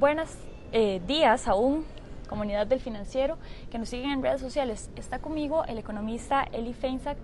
buenos 0.00 0.30
eh, 0.72 1.02
días 1.06 1.46
aún, 1.46 1.84
comunidad 2.26 2.66
del 2.66 2.80
financiero, 2.80 3.36
que 3.70 3.78
nos 3.78 3.90
siguen 3.90 4.12
en 4.12 4.22
redes 4.22 4.40
sociales. 4.40 4.90
Está 4.96 5.18
conmigo 5.18 5.64
el 5.66 5.76
economista 5.76 6.42
Eli 6.42 6.72
Feinsack. 6.72 7.18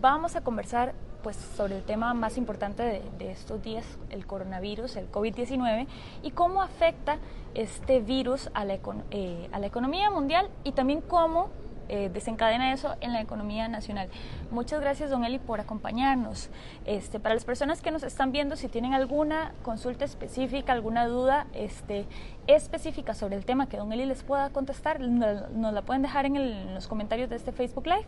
Vamos 0.00 0.36
a 0.36 0.40
conversar 0.42 0.94
pues, 1.24 1.34
sobre 1.34 1.76
el 1.76 1.82
tema 1.82 2.14
más 2.14 2.38
importante 2.38 3.02
de, 3.18 3.32
estos 3.32 3.60
días, 3.64 3.84
el 4.10 4.26
coronavirus, 4.26 4.94
el 4.94 5.10
COVID-19, 5.10 5.88
y 6.22 6.30
cómo 6.30 6.62
afecta 6.62 7.18
este 7.54 7.98
virus 7.98 8.48
a 8.54 8.64
la, 8.64 8.78
eh, 9.10 9.48
a 9.50 9.58
la 9.58 9.66
economía 9.66 10.08
mundial 10.12 10.48
y 10.62 10.70
también 10.70 11.00
cómo 11.00 11.48
eh, 11.92 12.08
desencadena 12.08 12.72
eso 12.72 12.94
en 13.00 13.12
la 13.12 13.20
economía 13.20 13.66
nacional. 13.66 14.08
Muchas 14.52 14.80
gracias, 14.80 15.10
don 15.10 15.24
Eli, 15.24 15.40
por 15.40 15.58
acompañarnos. 15.58 16.48
Este, 16.84 17.18
para 17.18 17.34
las 17.34 17.44
personas 17.44 17.82
que 17.82 17.90
nos 17.90 18.04
están 18.04 18.30
viendo, 18.30 18.54
si 18.54 18.68
tienen 18.68 18.94
alguna 18.94 19.52
consulta 19.64 20.04
específica, 20.04 20.72
alguna 20.72 21.06
duda 21.06 21.48
este, 21.52 22.06
específica 22.46 23.12
sobre 23.12 23.34
el 23.34 23.44
tema 23.44 23.68
que 23.68 23.76
don 23.76 23.92
Eli 23.92 24.06
les 24.06 24.22
pueda 24.22 24.50
contestar, 24.50 25.00
nos 25.00 25.74
la 25.74 25.82
pueden 25.82 26.02
dejar 26.02 26.26
en, 26.26 26.74
los 26.74 26.86
comentarios 26.86 27.28
de 27.28 27.34
este 27.34 27.50
Facebook 27.50 27.88
Live 27.88 28.06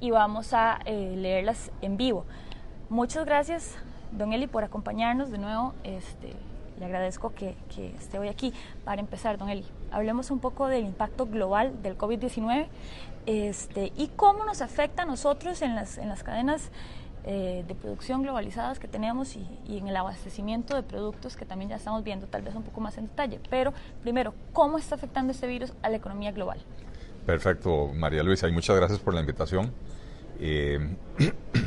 y 0.00 0.12
vamos 0.12 0.54
a 0.54 0.78
eh, 0.84 1.14
leerlas 1.16 1.72
en 1.82 1.96
vivo. 1.96 2.26
Muchas 2.88 3.24
gracias, 3.24 3.76
don 4.12 4.32
Eli, 4.32 4.46
por 4.46 4.62
acompañarnos 4.62 5.32
de 5.32 5.38
nuevo. 5.38 5.74
Este, 5.82 6.36
le 6.78 6.84
agradezco 6.86 7.32
que, 7.34 7.54
esté 7.98 8.18
hoy 8.18 8.28
aquí. 8.28 8.52
Para 8.84 9.00
empezar, 9.00 9.38
don 9.38 9.48
Eli, 9.48 9.64
hablemos 9.90 10.30
un 10.30 10.40
poco 10.40 10.68
del 10.68 10.84
impacto 10.84 11.26
global 11.26 11.82
del 11.82 11.96
COVID-19 11.96 12.66
este, 13.26 13.92
y 13.96 14.08
cómo 14.16 14.44
nos 14.44 14.60
afecta 14.60 15.02
a 15.02 15.06
nosotros 15.06 15.62
en 15.62 15.74
las, 15.74 15.98
en 15.98 16.08
las 16.08 16.22
cadenas 16.22 16.70
eh, 17.26 17.64
de 17.66 17.74
producción 17.74 18.22
globalizadas 18.22 18.78
que 18.78 18.86
tenemos 18.86 19.34
y, 19.36 19.78
en 19.78 19.88
el 19.88 19.96
abastecimiento 19.96 20.76
de 20.76 20.82
productos 20.82 21.36
que 21.36 21.46
también 21.46 21.70
ya 21.70 21.76
estamos 21.76 22.04
viendo, 22.04 22.26
tal 22.26 22.42
vez 22.42 22.54
un 22.54 22.62
poco 22.62 22.82
más 22.82 22.98
en 22.98 23.06
detalle. 23.06 23.40
Pero 23.48 23.72
primero, 24.02 24.34
¿cómo 24.52 24.76
está 24.76 24.96
afectando 24.96 25.32
este 25.32 25.46
virus 25.46 25.72
a 25.80 25.88
la 25.88 25.96
economía 25.96 26.32
global? 26.32 26.58
Perfecto, 27.24 27.90
María 27.94 28.22
Luisa, 28.22 28.46
y 28.46 28.52
muchas 28.52 28.76
gracias 28.76 28.98
por 28.98 29.14
la 29.14 29.20
invitación. 29.20 29.72
Eh, 30.38 30.96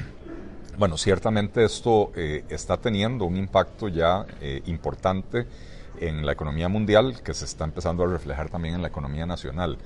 bueno, 0.77 0.97
ciertamente 0.97 1.63
esto 1.63 2.11
eh, 2.15 2.45
está 2.49 2.77
teniendo 2.77 3.25
un 3.25 3.35
impacto 3.35 3.87
ya 3.87 4.25
importante 4.65 5.47
en 5.99 6.25
la 6.25 6.33
economía 6.33 6.67
mundial 6.67 7.21
que 7.23 7.33
se 7.33 7.45
está 7.45 7.65
empezando 7.65 8.03
a 8.03 8.07
reflejar 8.07 8.49
también 8.49 8.75
en 8.75 8.81
la 8.81 8.87
economía 8.87 9.25
nacional. 9.25 9.77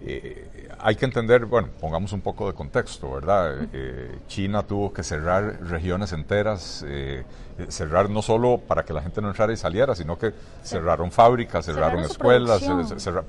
Eh, 0.00 0.48
hay 0.78 0.94
que 0.94 1.04
entender, 1.04 1.44
bueno, 1.46 1.68
pongamos 1.80 2.12
un 2.12 2.20
poco 2.20 2.46
de 2.46 2.54
contexto, 2.54 3.10
¿verdad? 3.10 3.66
Eh, 3.72 4.18
China 4.28 4.62
tuvo 4.62 4.92
que 4.92 5.02
cerrar 5.02 5.60
regiones 5.62 6.12
enteras, 6.12 6.84
eh, 6.86 7.24
cerrar 7.68 8.08
no 8.08 8.22
solo 8.22 8.58
para 8.58 8.84
que 8.84 8.92
la 8.92 9.02
gente 9.02 9.20
no 9.20 9.28
entrara 9.28 9.52
y 9.52 9.56
saliera, 9.56 9.96
sino 9.96 10.16
que 10.16 10.32
cerraron 10.62 11.10
fábricas, 11.10 11.66
cerraron, 11.66 12.04
escuelas, 12.04 12.62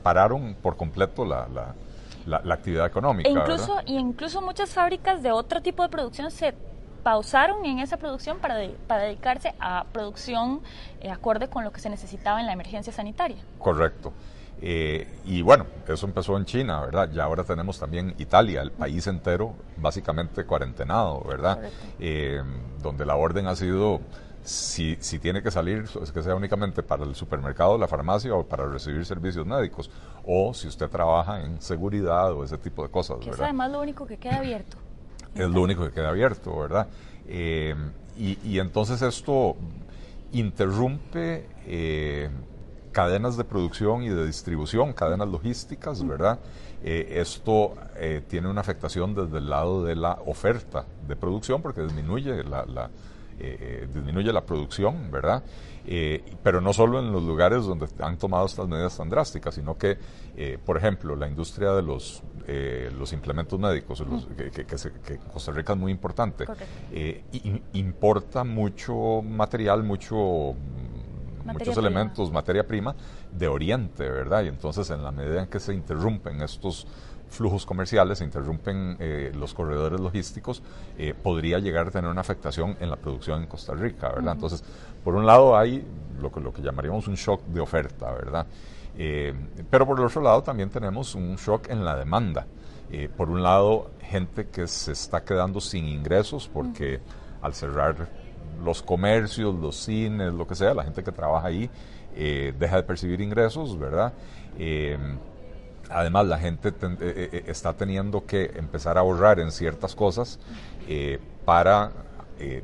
pararon 0.04 0.56
por 0.62 0.78
completo 0.78 1.26
la, 1.26 1.48
la, 1.48 1.74
actividad 2.50 2.86
económica. 2.86 3.30
E 3.30 3.32
incluso, 3.32 3.80
y 3.86 3.98
incluso 3.98 4.42
muchas 4.42 4.70
fábricas 4.72 5.22
de 5.24 5.32
otro 5.32 5.62
tipo 5.62 5.84
de 5.84 5.90
producción 5.90 6.32
se 6.32 6.54
pausaron 7.04 7.66
en 7.66 7.80
esa 7.80 7.98
producción 7.98 8.40
para, 8.40 8.56
para 8.88 9.04
dedicarse 9.04 9.56
a 9.60 9.86
producción 9.92 10.62
acorde 11.10 11.48
con 11.48 11.64
lo 11.64 11.72
que 11.72 11.80
se 11.80 11.90
necesitaba 11.90 12.40
en 12.40 12.46
la 12.46 12.54
emergencia 12.54 12.92
sanitaria. 12.92 13.38
Correcto. 13.58 14.14
Eh, 14.62 15.08
y 15.26 15.42
bueno, 15.42 15.66
eso 15.88 16.06
empezó 16.06 16.36
en 16.38 16.46
China, 16.46 16.82
¿verdad? 16.82 17.10
Ya 17.12 17.24
ahora 17.24 17.44
tenemos 17.44 17.80
también 17.80 18.14
Italia, 18.18 18.62
el 18.62 18.72
país 18.72 19.08
entero 19.08 19.56
básicamente 19.78 20.46
cuarentenado, 20.46 21.22
¿verdad? 21.22 21.60
Eh, 22.00 22.42
donde 22.82 23.06
la 23.06 23.16
orden 23.16 23.48
ha 23.48 23.56
sido, 23.56 24.02
si, 24.50 24.98
si 25.00 25.20
tiene 25.20 25.42
que 25.42 25.52
salir, 25.52 25.86
es 26.02 26.12
que 26.12 26.24
sea 26.24 26.36
únicamente 26.36 26.84
para 26.84 27.04
el 27.04 27.16
supermercado, 27.16 27.78
la 27.78 27.88
farmacia 27.88 28.34
o 28.34 28.46
para 28.46 28.66
recibir 28.66 29.06
servicios 29.06 29.46
médicos, 29.46 29.90
o 30.26 30.54
si 30.54 30.68
usted 30.68 30.90
trabaja 30.90 31.42
en 31.42 31.62
seguridad 31.62 32.34
o 32.34 32.44
ese 32.44 32.58
tipo 32.58 32.84
de 32.84 32.90
cosas, 32.90 33.20
¿verdad? 33.20 33.36
Es 33.36 33.42
además 33.42 33.72
lo 33.72 33.82
único 33.82 34.06
que 34.06 34.18
queda 34.18 34.38
abierto. 34.38 34.78
Es 35.36 35.50
lo 35.50 35.62
único 35.62 35.86
que 35.86 35.92
queda 35.92 36.10
abierto, 36.10 36.58
¿verdad? 36.58 36.88
Eh, 37.28 37.76
y, 38.18 38.38
y, 38.44 38.60
entonces 38.60 39.02
esto 39.02 39.56
interrumpe 40.32 41.46
cadenas 42.92 43.38
de 43.38 43.44
producción 43.44 44.04
y 44.04 44.10
de 44.10 44.26
distribución, 44.26 44.94
cadenas 44.94 45.28
logísticas, 45.28 46.06
¿verdad? 46.06 46.40
Eh, 46.84 47.20
esto 47.20 47.74
eh, 47.96 48.22
tiene 48.28 48.50
una 48.50 48.62
afectación 48.62 49.14
desde 49.14 49.40
el 49.40 49.50
lado 49.50 49.84
de 49.84 49.96
la 49.96 50.20
oferta 50.26 50.86
de 51.08 51.16
producción 51.16 51.62
porque 51.62 51.82
disminuye 51.82 52.44
la, 52.44 52.90
eh, 53.40 53.88
disminuye 53.94 54.32
la 54.34 54.46
producción, 54.46 55.12
¿verdad? 55.12 55.44
pero 56.44 56.62
no 56.62 56.72
solo 56.72 57.00
en 57.00 57.12
los 57.12 57.24
lugares 57.24 57.64
donde 57.64 57.88
han 58.00 58.20
tomado 58.20 58.46
estas 58.46 58.68
medidas 58.68 58.96
tan 58.96 59.10
drásticas, 59.10 59.56
sino 59.56 59.76
que, 59.76 59.98
por 60.64 60.78
ejemplo, 60.78 61.16
la 61.16 61.28
industria 61.28 61.72
de 61.72 61.82
los, 61.82 62.22
los 62.96 63.12
implementos 63.12 63.60
médicos, 63.60 64.04
que, 64.38 64.52
que, 64.52 65.18
Costa 65.34 65.52
Rica 65.52 65.74
es 65.74 65.80
muy 65.80 65.92
importante, 65.92 66.46
importa 67.74 68.44
mucho 68.44 69.24
material, 69.24 69.82
mucho 69.82 70.54
muchos 71.54 71.78
elementos, 71.78 72.32
materia 72.32 72.66
prima 72.66 72.96
de 73.32 73.48
Oriente, 73.48 74.10
¿verdad? 74.10 74.44
Y 74.44 74.48
entonces 74.48 74.90
en 74.90 75.04
la 75.04 75.12
medida 75.12 75.42
en 75.42 75.48
que 75.48 75.60
se 75.60 75.74
interrumpen 75.74 76.42
estos 76.42 76.88
flujos 77.30 77.66
comerciales, 77.66 78.18
se 78.18 78.24
interrumpen 78.24 78.98
eh, 79.00 79.32
los 79.36 79.54
corredores 79.54 80.00
logísticos, 80.00 80.62
eh, 80.98 81.14
podría 81.14 81.60
llegar 81.60 81.88
a 81.88 81.92
tener 81.92 82.10
una 82.10 82.22
afectación 82.22 82.76
en 82.80 82.90
la 82.90 82.96
producción 82.96 83.42
en 83.42 83.48
Costa 83.48 83.74
Rica, 83.74 84.10
¿verdad? 84.10 84.34
Entonces, 84.34 84.64
por 85.04 85.16
un 85.16 85.26
lado 85.26 85.58
hay 85.58 85.86
lo 86.20 86.32
que, 86.32 86.40
lo 86.40 86.52
que 86.52 86.62
llamaríamos 86.62 87.08
un 87.08 87.16
shock 87.16 87.44
de 87.46 87.62
oferta, 87.62 88.12
¿verdad? 88.12 88.48
Eh, 88.98 89.34
pero 89.70 89.86
por 89.86 90.00
el 90.00 90.06
otro 90.06 90.22
lado 90.22 90.44
también 90.44 90.70
tenemos 90.70 91.16
un 91.16 91.36
shock 91.36 91.70
en 91.70 91.86
la 91.86 91.96
demanda. 91.96 92.46
por 93.16 93.30
un 93.30 93.44
lado, 93.44 93.92
gente 94.02 94.48
que 94.48 94.68
se 94.68 94.94
está 94.94 95.24
quedando 95.24 95.62
sin 95.62 95.88
ingresos 95.88 96.50
porque 96.52 97.00
al 97.40 97.54
cerrar 97.54 98.10
los 98.64 98.82
comercios, 98.82 99.54
los 99.54 99.76
cines, 99.76 100.34
lo 100.34 100.48
que 100.48 100.56
sea, 100.56 100.74
la 100.74 100.84
gente 100.84 101.04
que 101.04 101.12
trabaja 101.12 101.48
ahí 101.48 101.70
deja 102.16 102.78
de 102.78 102.84
percibir 102.84 103.22
ingresos, 103.22 103.78
¿verdad? 103.78 104.12
Eh, 105.90 105.94
además, 105.94 106.28
la 106.28 106.40
gente 106.40 106.74
eh, 106.82 107.44
está 107.48 107.74
teniendo 107.74 108.26
que 108.26 108.52
empezar 108.56 108.98
a 108.98 109.02
ahorrar 109.02 109.40
en 109.40 109.52
ciertas 109.52 109.96
cosas 109.96 110.40
para 111.46 111.92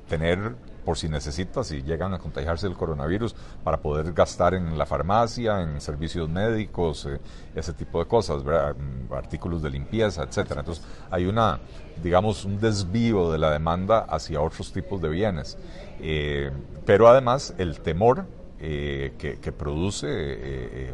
tener 0.07 0.55
por 0.85 0.97
si 0.97 1.09
necesita, 1.09 1.63
si 1.63 1.81
llegan 1.81 2.13
a 2.13 2.19
contagiarse 2.19 2.67
del 2.67 2.77
coronavirus, 2.77 3.35
para 3.63 3.77
poder 3.77 4.13
gastar 4.13 4.53
en 4.53 4.77
la 4.77 4.85
farmacia, 4.85 5.61
en 5.61 5.81
servicios 5.81 6.29
médicos, 6.29 7.07
eh, 7.07 7.19
ese 7.55 7.73
tipo 7.73 7.99
de 7.99 8.05
cosas, 8.05 8.43
mm, 8.43 9.11
artículos 9.11 9.63
de 9.63 9.71
limpieza, 9.71 10.23
etcétera. 10.23 10.61
Entonces 10.61 10.85
hay 11.09 11.25
una, 11.25 11.59
digamos, 12.01 12.45
un 12.45 12.59
desvío 12.59 13.31
de 13.31 13.39
la 13.39 13.49
demanda 13.49 14.05
hacia 14.07 14.39
otros 14.39 14.71
tipos 14.71 15.01
de 15.01 15.09
bienes. 15.09 15.57
Eh, 15.99 16.51
pero 16.85 17.07
además 17.07 17.55
el 17.57 17.81
temor 17.81 18.25
eh, 18.59 19.13
que, 19.17 19.51
produce 19.51 20.93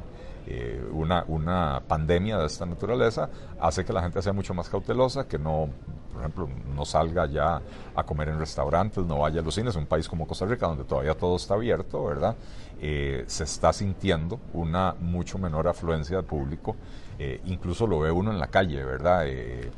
una, 0.91 1.24
una 1.28 1.81
pandemia 1.88 2.38
de 2.38 2.47
esta 2.47 2.66
naturaleza 2.66 3.29
hace 3.59 3.85
que 3.85 3.94
la 3.94 4.02
gente 4.02 4.22
sea 4.22 4.34
mucho 4.34 4.53
más 4.53 4.69
cautelosa, 4.69 5.28
que 5.28 5.38
no 5.38 5.69
por 6.12 6.22
ejemplo, 6.22 6.50
no 6.75 6.85
salga 6.85 7.25
ya 7.25 7.62
a 7.96 8.03
comer 8.03 8.29
en 8.29 8.40
restaurantes, 8.40 9.06
no 9.06 9.19
vaya 9.19 9.41
a 9.41 9.44
los 9.44 9.56
cines, 9.56 9.75
un 9.75 9.85
país 9.85 10.07
como 10.07 10.28
Costa 10.28 10.46
Rica, 10.46 10.68
donde 10.68 10.84
todavía 10.84 11.16
todo 11.16 11.35
está 11.35 11.53
abierto, 11.53 12.03
¿verdad? 12.03 12.35
Eh, 12.81 13.24
se 13.28 13.44
está 13.44 13.72
sintiendo 13.72 14.40
una 14.53 14.96
mucho 15.00 15.38
menor 15.38 15.68
afluencia 15.68 16.18
de 16.18 16.24
público, 16.24 16.75
eh, 17.18 17.40
incluso 17.46 17.88
lo 17.88 18.00
ve 18.00 18.12
uno 18.12 18.31
en 18.31 18.40
la 18.40 18.47
calle, 18.47 18.84
¿verdad? 18.84 19.23
Eh, 19.25 19.72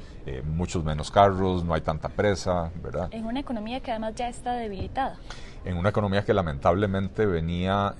muchos 0.46 0.84
menos 0.84 1.12
carros, 1.12 1.66
no 1.66 1.74
hay 1.74 1.82
tanta 1.82 2.08
presa, 2.08 2.72
¿verdad? 2.82 3.10
En 3.12 3.26
una 3.26 3.42
economía 3.42 3.82
que 3.82 3.92
además 3.92 4.16
ya 4.16 4.30
está 4.30 4.54
debilitada. 4.54 5.18
En 5.66 5.78
una 5.78 5.90
economía 5.90 6.24
que 6.24 6.34
lamentablemente 6.34 7.26
venía 7.26 7.96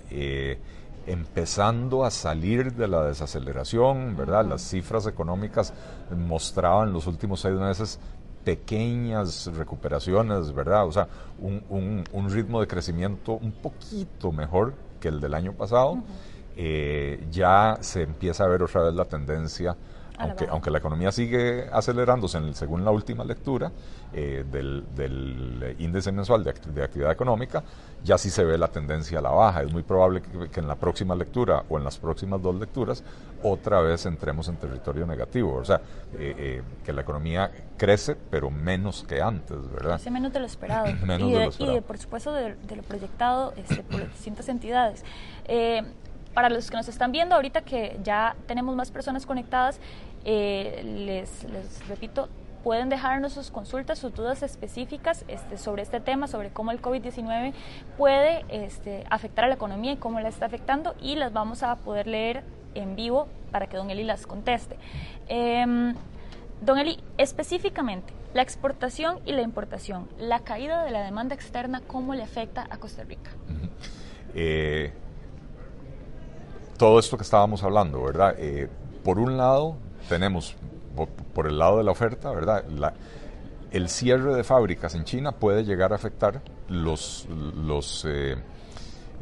empezando 1.08 2.06
a 2.06 2.12
salir 2.12 2.74
de 2.74 2.88
la 2.88 3.04
desaceleración, 3.04 4.16
¿verdad? 4.16 4.46
Las 4.46 4.62
cifras 4.62 5.08
económicas 5.08 5.74
mostraban 6.16 6.94
los 6.94 7.08
últimos 7.08 7.42
seis 7.42 7.56
meses 7.56 8.00
pequeñas 8.44 9.50
recuperaciones, 9.56 10.54
¿verdad? 10.54 10.86
O 10.86 10.92
sea, 10.92 11.08
un, 11.40 12.04
un, 12.12 12.30
ritmo 12.30 12.60
de 12.60 12.68
crecimiento 12.68 13.34
un 13.34 13.52
poquito 13.52 14.32
mejor 14.32 14.74
que 15.00 15.08
el 15.08 15.20
del 15.20 15.34
año 15.34 15.54
pasado. 15.54 15.98
Eh, 16.56 17.26
ya 17.32 17.78
se 17.82 18.04
empieza 18.04 18.44
a 18.44 18.48
ver 18.48 18.62
otra 18.62 18.84
vez 18.84 18.94
la 18.94 19.06
tendencia 19.06 19.76
aunque, 20.18 20.48
aunque 20.50 20.72
la 20.72 20.78
economía 20.78 21.12
sigue 21.12 21.68
acelerándose 21.72 22.38
en 22.38 22.54
según 22.54 22.86
la 22.86 22.92
última 22.92 23.24
lectura 23.24 23.72
eh, 24.14 24.46
del, 24.50 24.86
del, 24.96 25.76
índice 25.80 26.12
mensual 26.12 26.44
de, 26.44 26.52
actividad 26.84 27.12
económica, 27.12 27.64
ya 28.04 28.18
sí 28.18 28.30
se 28.30 28.44
ve 28.44 28.58
la 28.58 28.68
tendencia 28.68 29.20
a 29.20 29.22
la 29.22 29.32
baja. 29.32 29.64
Es 29.64 29.72
muy 29.72 29.84
probable 29.84 30.22
que, 30.22 30.60
en 30.60 30.68
la 30.68 30.76
próxima 30.76 31.16
lectura 31.16 31.64
o 31.68 31.78
en 31.78 31.84
las 31.84 31.98
próximas 31.98 32.42
dos 32.42 32.56
lecturas 32.56 33.04
otra 33.42 33.82
vez 33.82 34.06
entremos 34.06 34.48
en 34.50 34.58
territorio 34.58 35.06
negativo. 35.06 35.56
O 35.56 35.66
sea, 35.66 35.82
eh, 36.14 36.36
eh, 36.38 36.62
que 36.86 36.94
la 36.94 37.02
economía 37.02 37.50
crece, 37.78 38.16
pero 38.16 38.52
menos 38.52 39.04
que 39.08 39.22
antes, 39.22 39.58
¿verdad? 39.72 39.96
Crece 39.96 40.12
menos 40.12 40.32
de 40.32 40.40
lo 40.40 40.46
esperado. 40.46 40.88
y, 41.60 41.82
por 41.82 41.98
supuesto, 41.98 42.32
de, 42.34 42.56
lo 42.76 42.84
proyectado 42.84 43.54
este, 43.58 43.84
por 43.84 44.08
distintas 44.12 44.48
entidades 44.48 45.04
para 46.34 46.50
los 46.50 46.70
que 46.70 46.78
nos 46.78 46.88
están 46.88 47.12
viendo 47.12 47.36
ahorita 47.36 47.62
que 47.62 48.00
ya 48.04 48.36
tenemos 48.48 48.76
más 48.76 48.92
personas 48.92 49.26
conectadas, 49.26 49.80
eh, 50.26 50.82
les, 50.84 51.46
repito, 51.88 52.30
pueden 52.64 52.90
dejarnos 52.90 53.34
sus 53.34 53.52
consultas, 53.52 54.00
sus 54.00 54.14
dudas 54.14 54.42
específicas 54.42 55.26
este, 55.28 55.58
sobre 55.58 55.84
este 55.84 56.00
tema, 56.00 56.28
sobre 56.28 56.50
cómo 56.50 56.72
el 56.72 56.82
COVID-19 56.82 57.54
puede 57.98 58.46
este, 58.50 59.04
afectar 59.10 59.46
a 59.46 59.48
la 59.50 59.56
economía 59.56 59.92
y 59.92 59.98
cómo 59.98 60.20
la 60.22 60.30
está 60.30 60.46
afectando 60.46 60.96
y 61.02 61.16
las 61.16 61.34
vamos 61.34 61.62
a 61.62 61.76
poder 61.76 62.08
leer 62.08 62.44
en 62.74 62.96
vivo 62.96 63.28
para 63.52 63.68
que 63.68 63.78
don 63.78 63.90
Eli 63.90 64.04
las 64.04 64.26
conteste. 64.26 64.78
Em, 65.28 65.94
don 66.62 66.80
Eli, 66.80 67.00
específicamente, 67.18 68.14
la 68.34 68.42
exportación 68.42 69.20
y 69.26 69.34
la 69.34 69.42
importación, 69.42 70.08
la 70.18 70.40
caída 70.40 70.84
de 70.86 70.92
la 70.92 71.04
demanda 71.04 71.36
externa, 71.36 71.82
¿cómo 71.86 72.16
le 72.16 72.24
afecta 72.24 72.66
a 72.70 72.78
Costa 72.78 73.04
Rica? 73.04 73.30
Todo 76.78 77.00
esto 77.00 77.18
que 77.18 77.24
estábamos 77.24 77.64
hablando, 77.64 78.02
¿verdad? 78.04 78.36
Eh, 78.38 78.70
por 79.04 79.20
un 79.20 79.38
lado, 79.38 79.78
tenemos, 80.10 80.56
por, 81.34 81.48
el 81.48 81.58
lado 81.58 81.78
de 81.78 81.84
la 81.84 81.92
oferta, 81.92 82.32
¿verdad? 82.32 82.64
el 83.72 83.90
cierre 83.90 84.36
de 84.36 84.44
fábricas 84.44 84.94
en 84.94 85.04
China 85.04 85.32
puede 85.32 85.64
llegar 85.64 85.94
a 85.94 85.96
afectar 85.96 86.42
los, 86.70 87.28
los, 87.30 88.06
eh, 88.06 88.36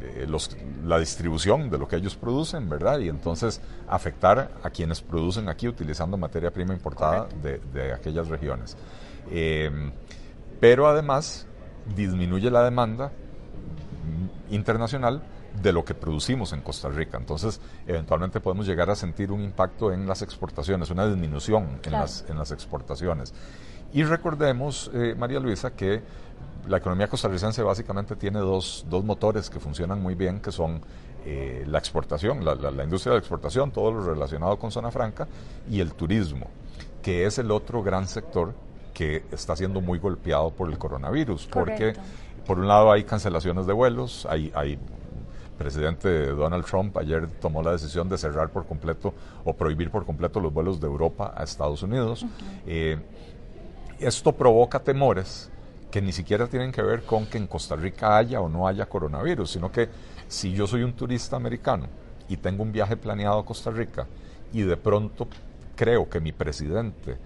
eh, 0.00 0.26
los, 0.28 0.54
la 0.84 0.98
distribución 0.98 1.70
de 1.70 1.78
lo 1.78 1.88
que 1.88 1.96
ellos 1.96 2.16
producen, 2.16 2.68
¿verdad? 2.68 2.98
Y 2.98 3.08
entonces 3.08 3.62
afectar 3.88 4.50
a 4.62 4.70
quienes 4.70 5.00
producen 5.00 5.48
aquí 5.48 5.68
utilizando 5.68 6.18
materia 6.18 6.50
prima 6.50 6.74
importada 6.74 7.28
de, 7.42 7.60
de, 7.72 7.94
aquellas 7.94 8.28
regiones. 8.28 8.76
pero 10.60 10.86
además 10.86 11.46
disminuye 11.96 12.50
la 12.50 12.62
demanda 12.62 13.10
internacional 14.50 15.22
de 15.60 15.72
lo 15.72 15.84
que 15.84 15.94
producimos 15.94 16.52
en 16.52 16.60
Costa 16.60 16.88
Rica. 16.88 17.18
Entonces, 17.18 17.60
eventualmente 17.86 18.40
podemos 18.40 18.66
llegar 18.66 18.90
a 18.90 18.96
sentir 18.96 19.30
un 19.32 19.42
impacto 19.42 19.92
en 19.92 20.06
las 20.06 20.22
exportaciones, 20.22 20.90
una 20.90 21.06
disminución 21.06 21.80
en, 21.84 21.92
las, 21.92 22.24
en 22.28 22.38
las 22.38 22.52
exportaciones. 22.52 23.34
Y 23.92 24.04
recordemos, 24.04 24.90
eh, 24.94 25.14
María 25.16 25.40
Luisa, 25.40 25.72
que 25.72 26.02
la 26.66 26.78
economía 26.78 27.08
costarricense 27.08 27.62
básicamente 27.62 28.16
tiene 28.16 28.38
dos, 28.38 28.86
dos 28.88 29.04
motores 29.04 29.50
que 29.50 29.60
funcionan 29.60 30.00
muy 30.00 30.14
bien, 30.14 30.40
que 30.40 30.52
son 30.52 30.80
eh, 31.24 31.64
la 31.66 31.78
exportación, 31.78 32.44
la, 32.44 32.54
la, 32.54 32.84
industria 32.84 33.12
de 33.12 33.16
la 33.16 33.20
exportación, 33.20 33.70
todo 33.70 33.92
lo 33.92 34.02
relacionado 34.02 34.58
con 34.58 34.70
zona 34.70 34.90
franca, 34.90 35.28
y 35.68 35.80
el 35.80 35.92
turismo, 35.92 36.46
que 37.02 37.26
es 37.26 37.38
el 37.38 37.50
otro 37.50 37.82
gran 37.82 38.08
sector 38.08 38.54
que 38.94 39.24
está 39.30 39.56
siendo 39.56 39.80
muy 39.80 39.98
golpeado 39.98 40.50
por 40.50 40.70
el 40.70 40.78
coronavirus, 40.78 41.46
porque 41.46 41.94
por 42.46 42.58
un 42.58 42.68
lado 42.68 42.92
hay 42.92 43.04
cancelaciones 43.04 43.66
de 43.66 43.72
vuelos, 43.72 44.26
hay, 44.28 44.52
hay 44.54 44.78
presidente 45.62 46.26
Donald 46.26 46.64
Trump 46.64 46.96
ayer 46.98 47.28
tomó 47.40 47.62
la 47.62 47.72
decisión 47.72 48.08
de 48.08 48.18
cerrar 48.18 48.50
por 48.50 48.66
completo 48.66 49.14
o 49.44 49.54
prohibir 49.54 49.90
por 49.90 50.04
completo 50.04 50.40
los 50.40 50.52
vuelos 50.52 50.80
de 50.80 50.88
Europa 50.88 51.32
a 51.36 51.44
Estados 51.44 51.82
Unidos. 51.84 52.26
Eh, 52.66 52.98
esto 54.00 54.32
provoca 54.32 54.80
temores 54.80 55.50
que 55.90 56.02
ni 56.02 56.10
siquiera 56.10 56.48
tienen 56.48 56.72
que 56.72 56.82
ver 56.82 57.02
con 57.02 57.26
que 57.26 57.38
en 57.38 57.46
Costa 57.46 57.76
Rica 57.76 58.16
haya 58.16 58.40
o 58.40 58.48
no 58.48 58.66
haya 58.66 58.86
coronavirus, 58.86 59.52
sino 59.52 59.70
que 59.70 59.88
si 60.26 60.52
yo 60.52 60.66
soy 60.66 60.82
un 60.82 60.94
turista 60.94 61.36
americano 61.36 61.86
y 62.28 62.36
tengo 62.36 62.64
un 62.64 62.72
viaje 62.72 62.96
planeado 62.96 63.38
a 63.38 63.44
Costa 63.44 63.70
Rica 63.70 64.06
y 64.52 64.62
de 64.62 64.76
pronto 64.76 65.28
creo 65.76 66.08
que 66.08 66.18
mi 66.18 66.32
presidente 66.32 67.18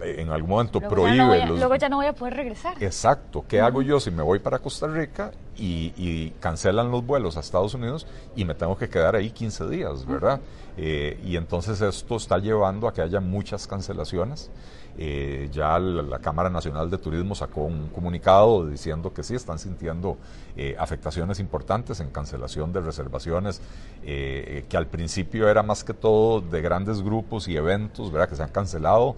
en 0.00 0.30
algún 0.30 0.50
momento 0.50 0.80
prohíbe. 0.80 1.46
luego 1.46 1.76
ya 1.76 1.88
no 1.88 1.96
voy 1.96 2.06
a 2.06 2.12
poder 2.12 2.34
regresar. 2.34 2.82
Exacto. 2.82 3.44
¿Qué 3.46 3.60
hago 3.60 3.82
yo 3.82 4.00
si 4.00 4.10
me 4.10 4.22
voy 4.22 4.38
para 4.38 4.58
Costa 4.58 4.86
Rica 4.86 5.32
y, 5.56 6.30
cancelan 6.40 6.90
los 6.90 7.04
vuelos 7.04 7.36
a 7.36 7.40
Estados 7.40 7.74
Unidos 7.74 8.06
y 8.36 8.44
me 8.44 8.54
tengo 8.54 8.76
que 8.76 8.88
quedar 8.88 9.16
ahí 9.16 9.30
15 9.30 9.68
días, 9.68 10.06
verdad? 10.06 10.40
Eh, 10.76 11.20
y 11.24 11.36
entonces 11.36 11.80
esto 11.80 12.16
está 12.16 12.38
llevando 12.38 12.88
a 12.88 12.92
que 12.92 13.00
haya 13.02 13.20
muchas 13.20 13.66
cancelaciones. 13.66 14.50
Eh, 14.96 15.48
ya 15.50 15.78
la, 15.78 16.18
Cámara 16.20 16.48
Nacional 16.50 16.88
de 16.88 16.98
Turismo 16.98 17.34
sacó 17.34 17.62
un 17.62 17.88
comunicado 17.88 18.66
diciendo 18.66 19.12
que 19.12 19.22
sí 19.22 19.34
están 19.34 19.58
sintiendo 19.58 20.16
eh, 20.56 20.76
afectaciones 20.78 21.40
importantes 21.40 21.98
en 22.00 22.10
cancelación 22.10 22.72
de 22.72 22.80
reservaciones, 22.80 23.60
que 24.02 24.76
al 24.76 24.86
principio 24.86 25.48
era 25.48 25.62
más 25.62 25.82
que 25.82 25.94
todo 25.94 26.40
de 26.40 26.60
grandes 26.60 27.02
grupos 27.02 27.48
y 27.48 27.56
eventos, 27.56 28.12
¿verdad? 28.12 28.28
que 28.28 28.36
se 28.36 28.42
han 28.42 28.50
cancelado 28.50 29.16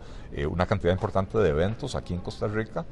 una 0.48 0.66
cantidad 0.66 0.92
importante 0.92 1.38
de 1.38 1.48
eventos 1.48 1.94
aquí 1.94 2.14
en 2.14 2.20
Costa 2.20 2.46
Rica 2.46 2.84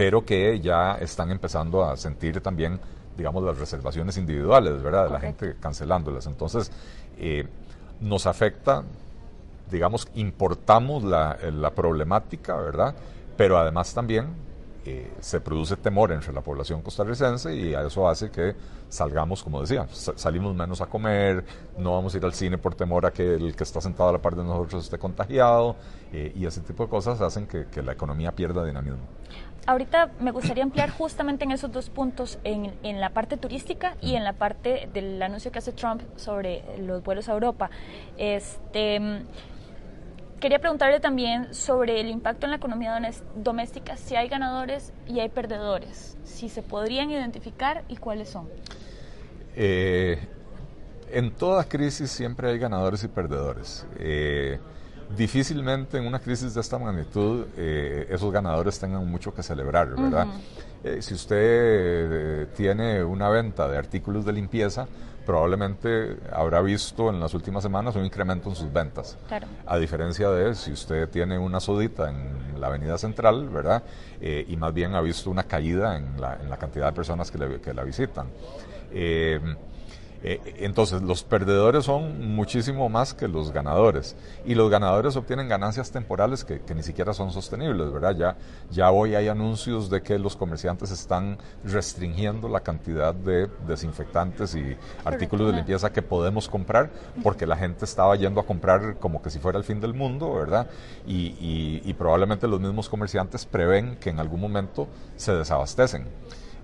pero 0.00 0.24
que 0.24 0.60
ya 0.60 0.94
están 0.94 1.30
empezando 1.30 1.84
a 1.84 1.94
sentir 1.94 2.40
también, 2.40 2.80
digamos, 3.18 3.44
las 3.44 3.58
reservaciones 3.58 4.16
individuales, 4.16 4.82
¿verdad? 4.82 5.04
De 5.04 5.10
la 5.10 5.20
gente 5.20 5.56
cancelándolas. 5.60 6.26
Entonces, 6.26 6.72
eh, 7.18 7.46
nos 8.00 8.26
afecta, 8.26 8.82
digamos, 9.70 10.08
importamos 10.14 11.04
la, 11.04 11.38
la 11.52 11.70
problemática, 11.70 12.56
¿verdad? 12.56 12.94
Pero 13.36 13.58
además 13.58 13.94
también 13.94 14.34
eh, 14.86 15.12
se 15.20 15.42
produce 15.42 15.76
temor 15.76 16.10
entre 16.10 16.32
la 16.32 16.40
población 16.40 16.80
costarricense 16.80 17.54
y 17.54 17.74
eso 17.74 18.08
hace 18.08 18.30
que 18.30 18.54
salgamos, 18.88 19.42
como 19.42 19.60
decía, 19.60 19.86
salimos 19.90 20.54
menos 20.54 20.80
a 20.80 20.86
comer, 20.86 21.44
no 21.76 21.92
vamos 21.92 22.14
a 22.14 22.16
ir 22.16 22.24
al 22.24 22.32
cine 22.32 22.56
por 22.56 22.74
temor 22.74 23.04
a 23.04 23.12
que 23.12 23.34
el 23.34 23.54
que 23.54 23.64
está 23.64 23.82
sentado 23.82 24.08
a 24.08 24.12
la 24.12 24.18
par 24.18 24.34
de 24.36 24.42
nosotros 24.42 24.84
esté 24.84 24.98
contagiado 24.98 25.76
eh, 26.14 26.32
y 26.34 26.46
ese 26.46 26.62
tipo 26.62 26.84
de 26.84 26.88
cosas 26.88 27.20
hacen 27.20 27.46
que, 27.46 27.66
que 27.66 27.82
la 27.82 27.92
economía 27.92 28.32
pierda 28.32 28.64
dinamismo. 28.64 29.02
Ahorita 29.66 30.12
me 30.18 30.30
gustaría 30.30 30.64
ampliar 30.64 30.88
justamente 30.88 31.44
en 31.44 31.50
esos 31.50 31.70
dos 31.70 31.90
puntos, 31.90 32.38
en, 32.42 32.72
en, 32.82 33.00
la 33.00 33.10
parte 33.10 33.36
turística 33.36 33.98
y 34.00 34.14
en 34.14 34.24
la 34.24 34.32
parte 34.32 34.88
del 34.94 35.22
anuncio 35.22 35.52
que 35.52 35.58
hace 35.58 35.72
Trump 35.72 36.00
sobre 36.16 36.64
los 36.78 37.04
vuelos 37.04 37.28
a 37.28 37.32
Europa. 37.32 37.68
Este, 38.16 39.26
quería 40.40 40.58
preguntarle 40.58 41.00
también 41.00 41.54
sobre 41.54 42.00
el 42.00 42.08
impacto 42.08 42.46
en 42.46 42.50
la 42.50 42.56
economía 42.56 42.98
doméstica, 43.36 43.96
si 43.96 44.16
hay 44.16 44.28
ganadores 44.28 44.92
y 45.06 45.20
hay 45.20 45.28
perdedores, 45.28 46.16
si 46.24 46.48
se 46.48 46.62
podrían 46.62 47.10
identificar 47.10 47.84
y 47.88 47.96
cuáles 47.96 48.30
son. 48.30 48.48
Eh, 49.54 50.18
en 51.12 51.30
toda 51.32 51.64
crisis 51.64 52.10
siempre 52.10 52.50
hay 52.50 52.58
ganadores 52.58 53.04
y 53.04 53.08
perdedores. 53.08 53.86
Eh, 53.98 54.58
difícilmente 55.16 55.98
en 55.98 56.06
una 56.06 56.20
crisis 56.20 56.54
de 56.54 56.60
esta 56.60 56.78
magnitud 56.78 57.46
eh, 57.56 58.06
esos 58.10 58.32
ganadores 58.32 58.78
tengan 58.78 59.06
mucho 59.10 59.34
que 59.34 59.42
celebrar, 59.42 59.88
¿verdad? 59.88 60.28
Eh, 60.84 61.02
si 61.02 61.14
usted 61.14 62.48
tiene 62.54 63.02
una 63.02 63.28
venta 63.28 63.68
de 63.68 63.76
artículos 63.76 64.24
de 64.24 64.32
limpieza, 64.32 64.86
probablemente 65.30 66.16
habrá 66.32 66.60
visto 66.60 67.08
en 67.08 67.20
las 67.20 67.34
últimas 67.34 67.62
semanas 67.62 67.94
un 67.94 68.04
incremento 68.04 68.48
en 68.48 68.56
sus 68.56 68.72
ventas. 68.72 69.16
A 69.64 69.78
diferencia 69.78 70.28
de 70.28 70.56
si 70.56 70.72
usted 70.72 71.08
tiene 71.08 71.38
una 71.38 71.60
sodita 71.60 72.10
en 72.10 72.60
la 72.60 72.66
avenida 72.66 72.98
central, 72.98 73.48
¿verdad? 73.48 73.84
y 74.20 74.56
más 74.56 74.74
bien 74.74 74.96
ha 74.96 75.00
visto 75.00 75.30
una 75.30 75.44
caída 75.44 75.96
en 75.96 76.20
la, 76.20 76.34
en 76.34 76.50
la 76.50 76.56
cantidad 76.56 76.86
de 76.86 76.92
personas 76.92 77.30
que, 77.30 77.60
que 77.60 77.72
la 77.72 77.84
visitan. 77.84 78.26
Eh, 78.90 79.40
entonces, 80.22 81.00
los 81.00 81.22
perdedores 81.22 81.86
son 81.86 82.34
muchísimo 82.34 82.88
más 82.90 83.14
que 83.14 83.26
los 83.26 83.52
ganadores. 83.52 84.16
Y 84.44 84.54
los 84.54 84.70
ganadores 84.70 85.16
obtienen 85.16 85.48
ganancias 85.48 85.90
temporales 85.90 86.44
que, 86.44 86.60
ni 86.74 86.82
siquiera 86.82 87.14
son 87.14 87.30
sostenibles, 87.30 87.90
¿verdad? 87.90 88.14
Ya, 88.16 88.36
ya 88.70 88.90
hoy 88.90 89.14
hay 89.14 89.28
anuncios 89.28 89.88
de 89.88 90.02
que 90.02 90.18
los 90.18 90.36
comerciantes 90.36 90.90
están 90.90 91.38
restringiendo 91.64 92.48
la 92.48 92.60
cantidad 92.60 93.14
de 93.14 93.48
desinfectantes 93.66 94.54
y 94.54 94.76
artículos 95.04 95.46
de 95.48 95.54
limpieza 95.54 95.90
que 95.90 96.02
podemos 96.02 96.48
comprar 96.48 96.90
porque 97.22 97.46
la 97.46 97.56
gente 97.56 97.84
estaba 97.86 98.14
yendo 98.16 98.40
a 98.40 98.46
comprar 98.46 98.98
como 98.98 99.22
que 99.22 99.30
si 99.30 99.38
fuera 99.38 99.58
el 99.58 99.64
fin 99.64 99.80
del 99.80 99.94
mundo, 99.94 100.34
¿verdad? 100.34 100.68
Y, 101.06 101.80
y 101.82 101.94
probablemente 101.94 102.46
los 102.46 102.60
mismos 102.60 102.88
comerciantes 102.88 103.46
prevén 103.46 103.96
que 103.96 104.10
en 104.10 104.20
algún 104.20 104.40
momento 104.40 104.86
se 105.16 105.34
desabastecen. 105.34 106.06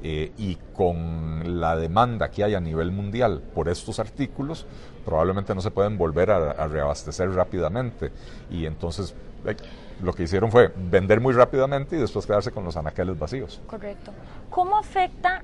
Eh, 0.02 0.32
y 0.36 0.56
con 0.74 1.60
la 1.60 1.74
demanda 1.76 2.30
que 2.30 2.44
hay 2.44 2.54
a 2.54 2.60
nivel 2.60 2.92
mundial 2.92 3.42
por 3.54 3.68
estos 3.68 3.98
artículos, 3.98 4.66
probablemente 5.04 5.54
no 5.54 5.60
se 5.60 5.70
pueden 5.70 5.96
volver 5.96 6.30
a, 6.30 6.66
reabastecer 6.66 7.30
rápidamente. 7.30 8.12
Y 8.50 8.66
entonces 8.66 9.14
eh, 9.46 9.56
lo 10.02 10.12
que 10.12 10.24
hicieron 10.24 10.50
fue 10.50 10.72
vender 10.76 11.20
muy 11.20 11.32
rápidamente 11.32 11.96
y 11.96 11.98
después 11.98 12.26
quedarse 12.26 12.50
con 12.52 12.64
los 12.64 12.76
anaqueles 12.76 13.18
vacíos. 13.18 13.60
Correcto. 13.66 14.12
¿Cómo 14.50 14.76
afecta 14.76 15.42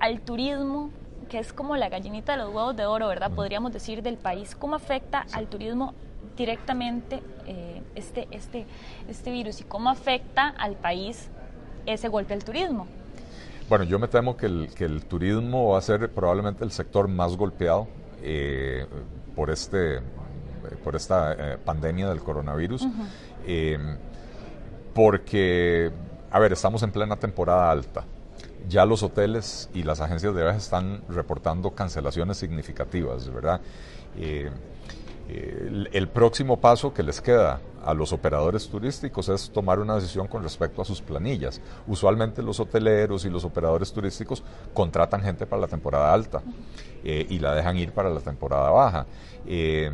al 0.00 0.20
turismo, 0.20 0.90
que 1.28 1.38
es 1.38 1.52
como 1.52 1.76
la 1.76 1.88
gallinita 1.88 2.32
de 2.32 2.38
los 2.38 2.48
huevos 2.48 2.76
de 2.76 2.86
oro, 2.86 3.08
¿verdad? 3.08 3.30
Podríamos 3.30 3.72
decir 3.72 4.02
del 4.02 4.16
país. 4.16 4.56
¿Cómo 4.56 4.74
afecta 4.74 5.26
al 5.32 5.46
turismo 5.46 5.94
directamente 6.36 7.22
eh, 7.46 7.82
este, 7.94 8.28
este, 8.30 8.66
este 9.08 9.30
virus 9.30 9.60
y 9.60 9.64
cómo 9.64 9.90
afecta 9.90 10.48
al 10.48 10.76
país 10.76 11.28
ese 11.86 12.08
golpe 12.08 12.34
al 12.34 12.44
turismo. 12.44 12.86
Bueno, 13.72 13.86
yo 13.86 13.98
me 13.98 14.06
temo 14.06 14.36
que 14.36 14.44
el, 14.44 14.68
que 14.74 14.84
el 14.84 15.06
turismo 15.06 15.70
va 15.70 15.78
a 15.78 15.80
ser 15.80 16.10
probablemente 16.10 16.62
el 16.62 16.72
sector 16.72 17.08
más 17.08 17.38
golpeado 17.38 17.88
eh, 18.20 18.84
por, 19.34 19.48
este, 19.48 19.98
por 20.84 20.94
esta 20.94 21.32
eh, 21.32 21.56
pandemia 21.56 22.10
del 22.10 22.20
coronavirus, 22.20 22.86
porque, 24.92 25.90
a 26.30 26.38
ver, 26.38 26.52
estamos 26.52 26.82
en 26.82 26.92
plena 26.92 27.16
temporada 27.16 27.70
alta. 27.70 28.04
Ya 28.68 28.84
los 28.84 29.02
hoteles 29.02 29.70
y 29.72 29.84
las 29.84 30.02
agencias 30.02 30.34
de 30.34 30.42
viajes 30.42 30.64
están 30.64 31.00
reportando 31.08 31.70
cancelaciones 31.70 32.36
significativas, 32.36 33.32
¿verdad? 33.32 33.62
El, 35.28 36.08
próximo 36.08 36.60
paso 36.60 36.92
que 36.92 37.02
les 37.02 37.20
queda 37.20 37.60
a 37.84 37.94
los 37.94 38.12
operadores 38.12 38.68
turísticos 38.68 39.28
es 39.28 39.50
tomar 39.50 39.78
una 39.78 39.94
decisión 39.94 40.26
con 40.26 40.42
respecto 40.42 40.82
a 40.82 40.84
sus 40.84 41.00
planillas. 41.00 41.60
Usualmente 41.86 42.42
los 42.42 42.60
hoteleros 42.60 43.24
y 43.24 43.30
los 43.30 43.44
operadores 43.44 43.92
turísticos 43.92 44.42
contratan 44.74 45.22
gente 45.22 45.46
para 45.46 45.62
la 45.62 45.68
temporada 45.68 46.12
alta 46.12 46.42
eh, 47.04 47.26
y 47.28 47.38
la 47.38 47.54
dejan 47.54 47.76
ir 47.76 47.92
para 47.92 48.10
la 48.10 48.20
temporada 48.20 48.70
baja. 48.70 49.06
Eh, 49.46 49.90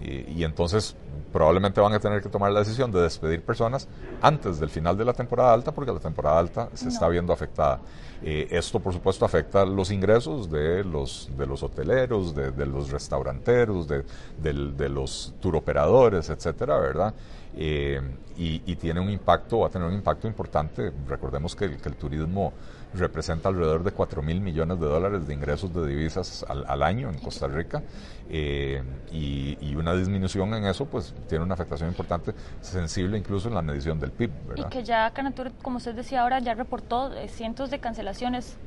y, 0.00 0.42
entonces 0.44 0.96
probablemente 1.32 1.80
van 1.80 1.92
a 1.92 2.00
tener 2.00 2.22
que 2.22 2.28
tomar 2.28 2.50
la 2.52 2.60
decisión 2.60 2.90
de 2.90 3.00
despedir 3.00 3.42
personas 3.42 3.88
antes 4.20 4.58
del 4.58 4.68
final 4.68 4.96
de 4.96 5.04
la 5.04 5.12
temporada 5.12 5.52
alta 5.52 5.72
porque 5.72 5.92
la 5.92 6.00
temporada 6.00 6.38
alta 6.38 6.68
se 6.74 6.88
está 6.88 7.08
viendo 7.08 7.32
afectada. 7.32 7.80
Eh, 8.24 8.48
esto, 8.50 8.78
por 8.78 8.92
supuesto, 8.92 9.24
afecta 9.24 9.64
los 9.64 9.90
ingresos 9.90 10.50
de 10.50 10.84
los, 10.84 11.30
de 11.36 11.46
los 11.46 11.62
hoteleros, 11.62 12.34
de, 12.34 12.66
los 12.66 12.90
restauranteros, 12.90 13.88
de, 13.88 14.04
de, 14.40 14.88
los 14.88 15.34
turoperadores, 15.40 16.30
etcétera, 16.30 16.78
¿verdad? 16.78 17.14
Eh, 17.56 18.00
y, 18.36 18.76
tiene 18.76 19.00
un 19.00 19.10
impacto, 19.10 19.60
va 19.60 19.66
a 19.68 19.70
tener 19.70 19.88
un 19.88 19.94
impacto 19.94 20.26
importante. 20.26 20.92
Recordemos 21.08 21.54
que, 21.56 21.76
que 21.76 21.88
el 21.88 21.96
turismo 21.96 22.52
representa 22.94 23.48
alrededor 23.48 23.84
de 23.84 23.92
4 23.92 24.22
mil 24.22 24.40
millones 24.40 24.78
de 24.78 24.86
dólares 24.86 25.26
de 25.26 25.34
ingresos 25.34 25.72
de 25.72 25.86
divisas 25.86 26.44
al, 26.48 26.82
año 26.82 27.08
en 27.08 27.18
Costa 27.18 27.46
Rica 27.46 27.82
eh, 28.28 28.82
y, 29.10 29.74
una 29.74 29.94
disminución 29.94 30.54
en 30.54 30.64
eso 30.66 30.86
pues 30.86 31.12
tiene 31.28 31.44
una 31.44 31.54
afectación 31.54 31.88
importante, 31.88 32.34
sensible 32.60 33.18
incluso 33.18 33.48
en 33.48 33.54
la 33.54 33.62
medición 33.62 33.98
del 33.98 34.12
PIB. 34.12 34.30
Y 34.56 34.64
que 34.64 34.84
ya 34.84 35.10
Canatur, 35.10 35.50
como 35.60 35.78
usted 35.78 35.94
decía 35.94 36.22
ahora, 36.22 36.38
ya 36.38 36.54
reportó 36.54 37.12
eh, 37.14 37.28
cientos 37.28 37.70
de 37.70 37.80
cancelaciones, 37.80 38.58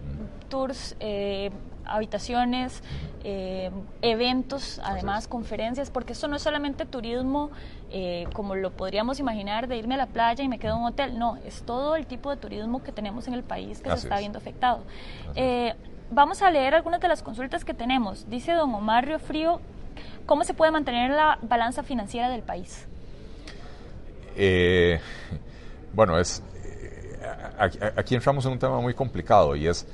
tours, 0.50 0.98
eh, 1.00 1.52
habitaciones, 1.86 2.82
eventos, 4.02 4.82
además 4.84 5.28
conferencias, 5.28 5.90
porque 5.90 6.14
esto 6.14 6.28
no 6.28 6.36
es 6.36 6.42
solamente 6.42 6.86
turismo 6.86 7.52
eh, 7.98 8.28
como 8.34 8.56
lo 8.56 8.72
podríamos 8.72 9.22
imaginar 9.22 9.70
de 9.70 9.78
irme 9.78 9.96
a 9.96 9.98
la 9.98 10.08
playa 10.08 10.44
y 10.44 10.50
me 10.50 10.60
quedo 10.60 10.74
en 10.74 10.82
un 10.82 10.88
hotel, 10.88 11.18
no, 11.18 11.38
es 11.46 11.64
todo 11.64 11.96
el 11.96 12.06
tipo 12.06 12.30
de 12.30 12.36
turismo 12.36 12.84
que 12.84 12.92
tenemos 12.92 13.26
en 13.30 13.34
el 13.34 13.42
país 13.42 13.80
que 13.80 13.90
se 13.90 13.96
está 13.96 14.20
viendo 14.20 14.38
afectado. 14.38 14.84
Eh, 15.34 15.74
vamos 16.12 16.42
a 16.42 16.52
leer 16.52 16.76
algunas 16.76 17.00
de 17.00 17.08
las 17.08 17.24
consultas 17.24 17.64
que 17.64 17.74
tenemos. 17.74 18.30
Dice 18.30 18.52
don 18.52 18.74
Omar 18.74 19.06
Río 19.06 19.18
Frío, 19.18 19.62
¿cómo 20.26 20.44
se 20.44 20.54
puede 20.54 20.74
mantener 20.74 21.12
la 21.12 21.40
balanza 21.42 21.84
financiera 21.84 22.30
del 22.30 22.42
país? 22.42 22.86
bueno, 25.94 26.20
es 26.20 26.44
aquí, 27.96 28.14
entramos 28.14 28.46
en 28.46 28.52
un 28.52 28.60
tema 28.60 28.82
muy 28.82 28.94
complicado 28.94 29.56
y 29.56 29.68
es 29.68 29.88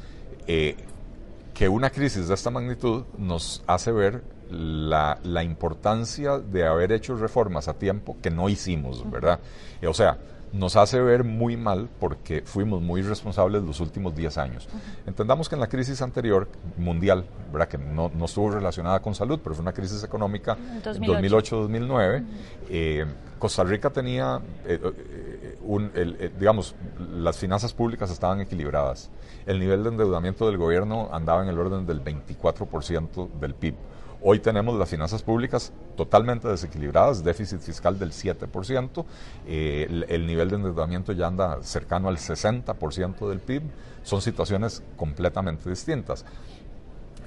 que 0.47 1.69
una 1.69 1.91
crisis 1.91 2.27
de 2.27 2.33
esta 2.33 2.49
magnitud 2.49 3.03
nos 3.19 3.63
hace 3.67 3.91
ver 3.91 4.23
la, 4.51 5.43
importancia 5.43 6.39
de 6.39 6.65
haber 6.65 6.91
hecho 6.91 7.15
reformas 7.15 7.67
a 7.67 7.73
tiempo 7.73 8.17
que 8.21 8.29
no 8.29 8.49
hicimos, 8.49 9.09
¿verdad? 9.09 9.39
O 9.87 9.93
sea, 9.93 10.17
nos 10.53 10.75
hace 10.75 10.99
ver 10.99 11.23
muy 11.23 11.55
mal 11.55 11.89
porque 11.99 12.41
fuimos 12.41 12.81
muy 12.81 13.01
responsables 13.01 13.63
los 13.63 13.79
últimos 13.79 14.15
10 14.15 14.37
años. 14.37 14.67
Entendamos 15.05 15.47
que 15.47 15.55
en 15.55 15.61
la 15.61 15.67
crisis 15.67 16.01
anterior, 16.01 16.47
mundial, 16.77 17.25
¿verdad? 17.51 17.67
que 17.67 17.77
no, 17.77 18.11
estuvo 18.25 18.51
relacionada 18.51 19.01
con 19.01 19.15
salud, 19.15 19.39
pero 19.41 19.55
fue 19.55 19.61
una 19.63 19.73
crisis 19.73 20.03
económica 20.03 20.57
2008-2009, 20.83 22.25
eh, 22.69 23.05
Costa 23.39 23.63
Rica 23.63 23.89
tenía, 23.89 24.39
eh, 24.65 24.79
eh, 24.83 25.57
un, 25.63 25.91
digamos, 26.37 26.75
las 27.15 27.37
finanzas 27.37 27.73
públicas 27.73 28.11
estaban 28.11 28.41
equilibradas 28.41 29.09
el 29.45 29.59
nivel 29.59 29.83
de 29.83 29.89
endeudamiento 29.89 30.45
del 30.45 30.57
gobierno 30.57 31.09
andaba 31.11 31.43
en 31.43 31.49
el 31.49 31.59
orden 31.59 31.85
del 31.85 32.03
24% 32.03 33.31
del 33.39 33.55
PIB. 33.55 33.75
Hoy 34.23 34.37
tenemos 34.37 34.77
las 34.77 34.87
finanzas 34.87 35.23
públicas 35.23 35.73
totalmente 35.97 36.47
desequilibradas, 36.47 37.23
déficit 37.23 37.59
fiscal 37.59 37.97
del 37.97 38.11
7%, 38.11 39.03
eh, 39.47 40.05
el, 40.09 40.27
nivel 40.27 40.49
de 40.49 40.57
endeudamiento 40.57 41.11
ya 41.11 41.25
anda 41.25 41.63
cercano 41.63 42.07
al 42.07 42.17
60% 42.17 43.27
del 43.27 43.39
PIB, 43.39 43.63
son 44.03 44.21
situaciones 44.21 44.83
completamente 44.95 45.67
distintas. 45.67 46.23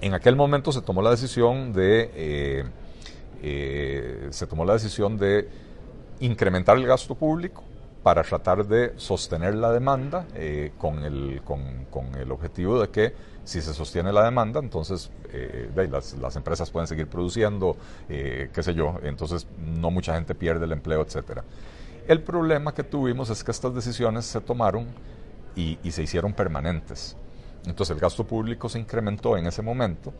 En 0.01 0.15
aquel 0.15 0.37
momento 0.37 0.71
se 0.71 0.83
tomó 0.83 1.03
la 1.03 1.11
decisión 1.11 1.73
de, 1.73 2.11
eh, 2.15 2.65
eh, 3.43 4.29
se 4.31 4.47
tomó 4.47 4.65
la 4.65 4.75
decisión 4.75 5.19
de 5.19 5.49
incrementar 6.21 6.77
el 6.77 6.87
gasto 6.87 7.17
público, 7.17 7.65
para 8.05 8.23
tratar 8.23 8.67
de 8.67 8.93
sostener 8.99 9.55
la 9.55 9.73
demanda 9.73 10.27
eh, 10.35 10.73
con, 10.77 11.03
el, 11.03 11.41
con, 11.43 12.15
el 12.21 12.31
objetivo 12.31 12.79
de 12.79 12.91
que 12.91 13.15
si 13.45 13.63
se 13.63 13.73
sostiene 13.73 14.13
la 14.13 14.23
demanda, 14.25 14.61
entonces 14.61 15.11
eh, 15.33 15.71
las, 16.21 16.37
empresas 16.37 16.71
pueden 16.71 16.87
seguir 16.87 17.07
produciendo, 17.07 17.79
eh, 18.11 18.51
qué 18.53 18.63
sé 18.63 18.75
yo, 18.75 18.97
entonces 19.03 19.47
no 19.59 19.91
mucha 19.91 20.15
gente 20.15 20.35
pierde 20.35 20.67
el 20.67 20.73
empleo, 20.73 21.01
etcétera. 21.01 21.45
El 22.07 22.21
problema 22.23 22.75
que 22.75 22.85
tuvimos 22.85 23.31
es 23.31 23.43
que 23.43 23.51
estas 23.51 23.75
decisiones 23.75 24.27
se 24.27 24.43
tomaron 24.43 24.87
y, 25.57 25.79
y 25.83 25.91
se 25.91 26.03
hicieron 26.03 26.35
permanentes. 26.35 27.17
Entonces 27.65 27.95
el 27.95 28.01
gasto 28.01 28.25
público 28.25 28.69
se 28.69 28.79
incrementó 28.79 29.39
en 29.39 29.47
ese 29.47 29.63
momento 29.63 30.13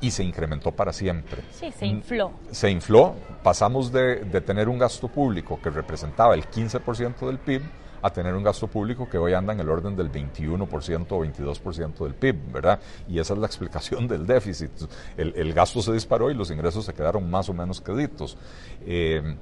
y 0.00 0.10
se 0.10 0.24
incrementó 0.24 0.72
para 0.72 0.92
siempre. 0.92 1.42
Sí, 1.52 1.70
se 1.72 1.86
infló. 1.86 2.32
Se 2.50 2.70
infló, 2.70 3.14
pasamos 3.42 3.92
de, 3.92 4.16
tener 4.40 4.68
un 4.68 4.78
gasto 4.78 5.08
público 5.08 5.60
que 5.62 5.70
representaba 5.70 6.34
el 6.34 6.44
15% 6.44 7.26
del 7.26 7.38
PIB 7.38 7.62
a 8.02 8.10
tener 8.10 8.34
un 8.34 8.42
gasto 8.42 8.66
público 8.66 9.08
que 9.08 9.18
hoy 9.18 9.34
anda 9.34 9.52
en 9.52 9.60
el 9.60 9.68
orden 9.68 9.94
del 9.94 10.10
21% 10.10 11.06
o 11.10 11.24
22% 11.24 12.04
del 12.04 12.14
PIB, 12.14 12.52
¿verdad? 12.52 12.80
Y 13.06 13.18
esa 13.18 13.34
es 13.34 13.40
la 13.40 13.46
explicación 13.46 14.08
del 14.08 14.26
déficit. 14.26 14.70
El, 15.18 15.52
gasto 15.52 15.82
se 15.82 15.92
disparó 15.92 16.30
y 16.30 16.34
los 16.34 16.50
ingresos 16.50 16.86
se 16.86 16.94
quedaron 16.94 17.30
más 17.30 17.50
o 17.50 17.52
menos 17.52 17.82
queditos. 17.82 18.38
Eh, 18.86 19.36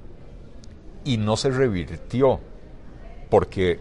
y 1.05 1.17
no 1.19 1.37
se 1.37 1.51
revirtió 1.51 2.41
porque 3.31 3.79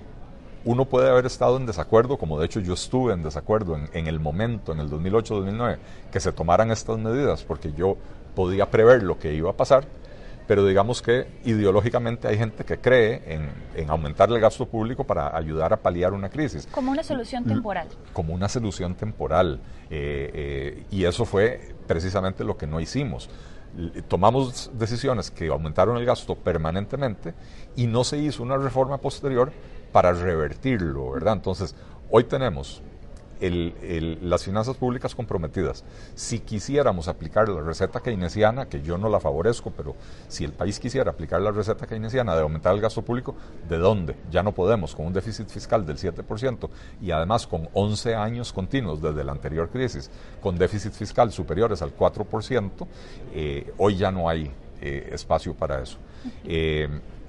uno 0.68 0.84
puede 0.84 1.10
haber 1.10 1.26
estado 1.26 1.56
en 1.56 1.66
desacuerdo, 1.66 2.18
como 2.18 2.38
de 2.38 2.46
hecho 2.46 2.60
yo 2.60 2.74
estuve 2.74 3.14
en 3.14 3.24
desacuerdo 3.24 3.80
en, 3.94 4.08
el 4.08 4.20
momento, 4.20 4.74
en 4.74 4.80
el 4.80 4.90
2008-2009, 4.90 5.78
que 6.12 6.20
se 6.20 6.34
tomaran 6.34 6.72
estas 6.72 6.98
medidas, 6.98 7.44
porque 7.44 7.72
yo 7.72 7.96
podía 8.36 8.70
prever 8.70 9.02
lo 9.02 9.18
que 9.18 9.34
iba 9.34 9.50
a 9.50 9.54
pasar, 9.54 9.86
pero 10.46 10.66
digamos 10.66 11.02
que 11.02 11.40
ideológicamente 11.46 12.28
hay 12.28 12.38
gente 12.38 12.66
que 12.66 12.80
cree 12.80 13.40
en, 13.76 13.90
aumentar 13.90 14.30
el 14.30 14.42
gasto 14.42 14.66
público 14.66 15.06
para 15.06 15.36
ayudar 15.38 15.72
a 15.72 15.78
paliar 15.78 16.12
una 16.12 16.28
crisis. 16.28 16.68
Como 16.70 16.92
una 16.92 17.04
solución 17.04 17.46
temporal. 17.46 17.88
Como 18.12 18.34
una 18.34 18.50
solución 18.50 18.96
temporal. 18.96 19.62
Eh, 19.90 20.32
eh, 20.34 20.84
y 20.92 21.06
eso 21.06 21.24
fue 21.24 21.76
precisamente 21.88 22.44
lo 22.44 22.58
que 22.58 22.68
no 22.68 22.82
hicimos 22.82 23.30
tomamos 24.08 24.72
decisiones 24.74 25.30
que 25.30 25.48
aumentaron 25.48 25.98
el 25.98 26.06
gasto 26.06 26.36
permanentemente 26.36 27.36
y 27.76 27.86
no 27.86 28.04
se 28.04 28.18
hizo 28.18 28.42
una 28.42 28.58
reforma 28.58 28.98
posterior 28.98 29.52
para 29.92 30.14
revertirlo, 30.14 31.12
¿verdad? 31.12 31.34
Entonces, 31.34 31.76
hoy 32.10 32.24
tenemos 32.26 32.82
las 33.40 34.44
finanzas 34.44 34.76
públicas 34.78 35.14
comprometidas. 35.14 35.84
Si 36.16 36.40
quisiéramos 36.40 37.08
aplicar 37.08 37.48
la 37.50 37.62
receta 37.62 38.00
keynesiana, 38.00 38.68
que 38.68 38.82
yo 38.82 38.98
no 38.98 39.10
la 39.10 39.20
favorezco, 39.20 39.72
pero 39.72 39.96
si 40.28 40.44
el 40.44 40.54
país 40.54 40.80
quisiera 40.80 41.12
aplicar 41.12 41.42
la 41.42 41.52
receta 41.52 41.86
keynesiana 41.86 42.36
de 42.36 42.42
aumentar 42.42 42.74
el 42.74 42.82
gasto 42.82 43.04
público, 43.04 43.36
¿de 43.70 43.78
dónde? 43.78 44.16
Ya 44.32 44.44
no 44.44 44.54
podemos, 44.54 44.96
con 44.96 45.06
un 45.06 45.14
déficit 45.14 45.50
fiscal 45.50 45.86
del 45.86 45.98
7% 45.98 46.70
y 47.02 47.12
además 47.12 47.46
con 47.46 47.70
11 47.74 48.16
años 48.16 48.52
continuos 48.52 49.02
desde 49.02 49.24
la 49.24 49.34
anterior 49.34 49.70
crisis, 49.70 50.10
con 50.42 50.58
déficit 50.58 50.94
fiscal 50.94 51.32
superiores 51.32 51.82
al 51.82 51.96
4%, 51.96 52.88
eh, 53.34 53.74
hoy 53.78 53.98
ya 53.98 54.12
no 54.12 54.30
hay 54.30 54.52
eh, 54.82 55.10
espacio 55.12 55.54
para 55.54 55.82
eso 55.82 55.98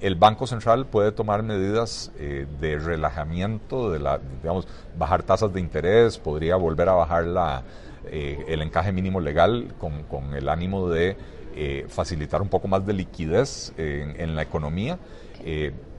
el 0.01 0.15
Banco 0.15 0.47
Central 0.47 0.85
puede 0.85 1.11
tomar 1.11 1.43
medidas 1.43 2.11
eh, 2.17 2.47
de 2.59 2.79
relajamiento, 2.79 3.91
de 3.91 3.99
la, 3.99 4.19
digamos, 4.41 4.67
bajar 4.97 5.23
tasas 5.23 5.53
de 5.53 5.59
interés, 5.59 6.17
podría 6.17 6.55
volver 6.55 6.89
a 6.89 6.93
bajar 6.93 7.25
la, 7.25 7.63
eh, 8.05 8.45
el 8.47 8.61
encaje 8.61 8.91
mínimo 8.91 9.19
legal 9.19 9.73
con, 9.77 10.33
el 10.33 10.47
ánimo 10.47 10.89
de 10.89 11.17
eh, 11.55 11.85
facilitar 11.89 12.41
un 12.41 12.47
poco 12.47 12.67
más 12.67 12.85
de 12.85 12.93
liquidez 12.93 13.73
en, 13.77 14.35
la 14.35 14.41
economía. 14.41 14.97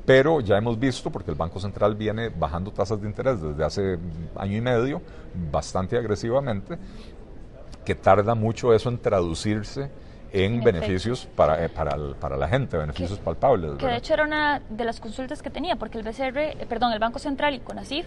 pero 0.07 0.41
ya 0.41 0.57
hemos 0.57 0.79
visto, 0.79 1.11
porque 1.11 1.31
el 1.31 1.37
Banco 1.37 1.61
Central 1.61 1.95
viene 1.95 2.31
bajando 2.31 2.71
tasas 2.71 3.01
de 3.01 3.07
interés 3.07 3.41
desde 3.41 3.65
hace 3.65 3.99
año 4.37 4.57
y 4.57 4.61
medio, 4.61 5.03
bastante 5.53 5.99
agresivamente, 5.99 6.79
que 7.85 7.95
tarda 7.95 8.35
mucho 8.35 8.73
eso 8.73 8.89
en 8.89 8.99
traducirse 8.99 9.91
en, 10.33 10.63
beneficios 10.63 11.27
para, 11.37 11.69
para, 11.69 11.97
para, 12.21 12.37
la 12.37 12.49
gente, 12.49 12.77
beneficios 12.77 13.19
palpables. 13.19 13.73
Que 13.79 13.87
de 13.87 13.97
hecho 13.97 14.15
era 14.15 14.25
una 14.25 14.61
de 14.69 14.85
las 14.85 15.01
consultas 15.01 15.43
que 15.43 15.51
tenía, 15.51 15.77
porque 15.77 15.99
el 15.99 16.05
BCR, 16.05 16.39
eh, 16.39 16.67
perdón, 16.69 16.93
el 16.93 16.99
Banco 16.99 17.19
Central 17.19 17.55
y 17.55 17.61
CONACIF 17.61 18.07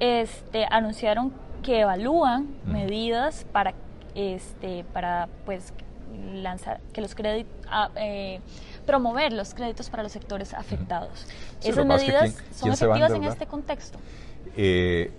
este, 0.00 0.66
anunciaron 0.70 1.32
que 1.62 1.80
evalúan 1.80 2.48
medidas 2.64 3.44
para, 3.52 3.74
este, 4.14 4.84
para 4.92 5.28
pues, 5.44 5.72
lanzar, 6.34 6.80
que 6.92 7.00
los 7.00 7.14
créditos, 7.14 7.52
ah, 7.70 7.90
eh, 7.96 8.40
promover 8.86 9.32
los 9.32 9.54
créditos 9.54 9.90
para 9.90 10.02
los 10.02 10.12
sectores 10.12 10.54
afectados. 10.54 11.26
¿Esas 11.62 11.86
medidas 11.86 12.34
son 12.54 12.72
efectivas 12.72 13.12
en 13.12 13.24
este 13.24 13.46
contexto? 13.46 13.98
Eh, 14.56 15.12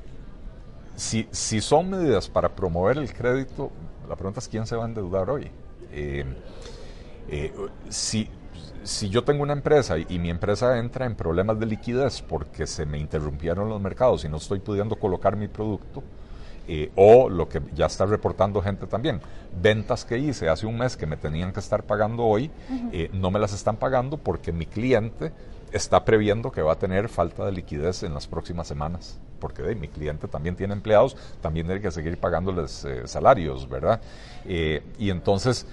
si, 0.95 1.27
si 1.31 1.61
son 1.61 1.89
medidas 1.89 2.27
para 2.27 2.49
promover 2.49 2.97
el 2.97 3.13
crédito, 3.13 3.71
la 4.09 4.15
pregunta 4.15 4.39
es 4.39 4.47
quién 4.47 4.67
se 4.67 4.75
va 4.75 4.83
a 4.83 4.87
endeudar 4.87 5.29
hoy. 5.29 5.49
Eh, 5.91 6.25
si, 7.89 8.27
si 8.83 9.09
yo 9.09 9.23
tengo 9.23 9.43
una 9.43 9.53
empresa 9.53 9.97
y, 9.97 10.19
mi 10.19 10.29
empresa 10.29 10.77
entra 10.77 11.05
en 11.05 11.15
problemas 11.15 11.59
de 11.59 11.65
liquidez 11.65 12.21
porque 12.21 12.65
se 12.67 12.85
me 12.85 12.97
interrumpieron 12.97 13.69
los 13.69 13.79
mercados 13.81 14.25
y 14.25 14.29
no 14.29 14.37
estoy 14.37 14.59
pudiendo 14.59 14.95
colocar 14.95 15.35
mi 15.35 15.47
producto, 15.47 16.03
eh, 16.67 16.91
o 16.95 17.29
lo 17.29 17.49
que 17.49 17.61
ya 17.73 17.87
está 17.87 18.05
reportando 18.05 18.61
gente 18.61 18.87
también, 18.87 19.19
ventas 19.61 20.05
que 20.05 20.17
hice 20.17 20.49
hace 20.49 20.65
un 20.65 20.77
mes 20.77 20.95
que 20.95 21.05
me 21.05 21.17
tenían 21.17 21.53
que 21.53 21.59
estar 21.59 21.83
pagando 21.83 22.23
hoy, 22.23 22.51
eh, 22.91 23.09
no 23.13 23.31
me 23.31 23.39
las 23.39 23.53
están 23.53 23.77
pagando 23.77 24.17
porque 24.17 24.51
mi 24.51 24.65
cliente 24.65 25.31
está 25.71 26.05
previendo 26.05 26.51
que 26.51 26.61
va 26.61 26.73
a 26.73 26.79
tener 26.79 27.09
falta 27.09 27.45
de 27.45 27.51
liquidez 27.51 28.03
en 28.03 28.13
las 28.13 28.27
próximas 28.27 28.67
semanas, 28.67 29.19
porque 29.41 29.75
mi 29.75 29.89
cliente 29.89 30.29
también 30.29 30.55
tiene 30.55 30.73
empleados, 30.73 31.17
también 31.41 31.65
tiene 31.65 31.81
que 31.81 31.91
seguir 31.91 32.17
pagándoles 32.17 32.85
eh, 32.85 33.01
salarios, 33.05 33.67
¿verdad? 33.67 33.99
y 34.45 35.09
entonces 35.09 35.67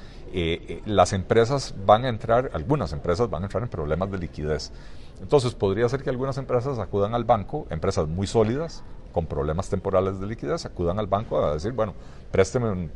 las 0.85 1.13
empresas 1.13 1.75
van 1.87 2.05
a 2.05 2.09
entrar, 2.09 2.51
algunas 2.53 2.93
empresas 2.93 3.31
van 3.31 3.43
a 3.43 3.47
entrar 3.47 3.63
en 3.63 3.69
problemas 3.71 4.11
de 4.11 4.19
liquidez. 4.19 4.73
Entonces 5.21 5.55
podría 5.55 5.89
ser 5.89 6.03
que 6.03 6.11
algunas 6.11 6.37
empresas 6.39 6.79
acudan 6.79 7.15
al 7.15 7.25
banco, 7.25 7.67
empresas 7.71 8.09
muy 8.09 8.27
sólidas, 8.27 8.85
con 9.19 9.27
problemas 9.27 9.69
temporales 9.69 10.21
de 10.21 10.29
liquidez 10.29 10.65
acudan 10.65 10.97
al 11.01 11.09
banco 11.09 11.45
a 11.45 11.55
decir, 11.55 11.73
bueno, 11.73 11.93
présteme, 12.31 12.89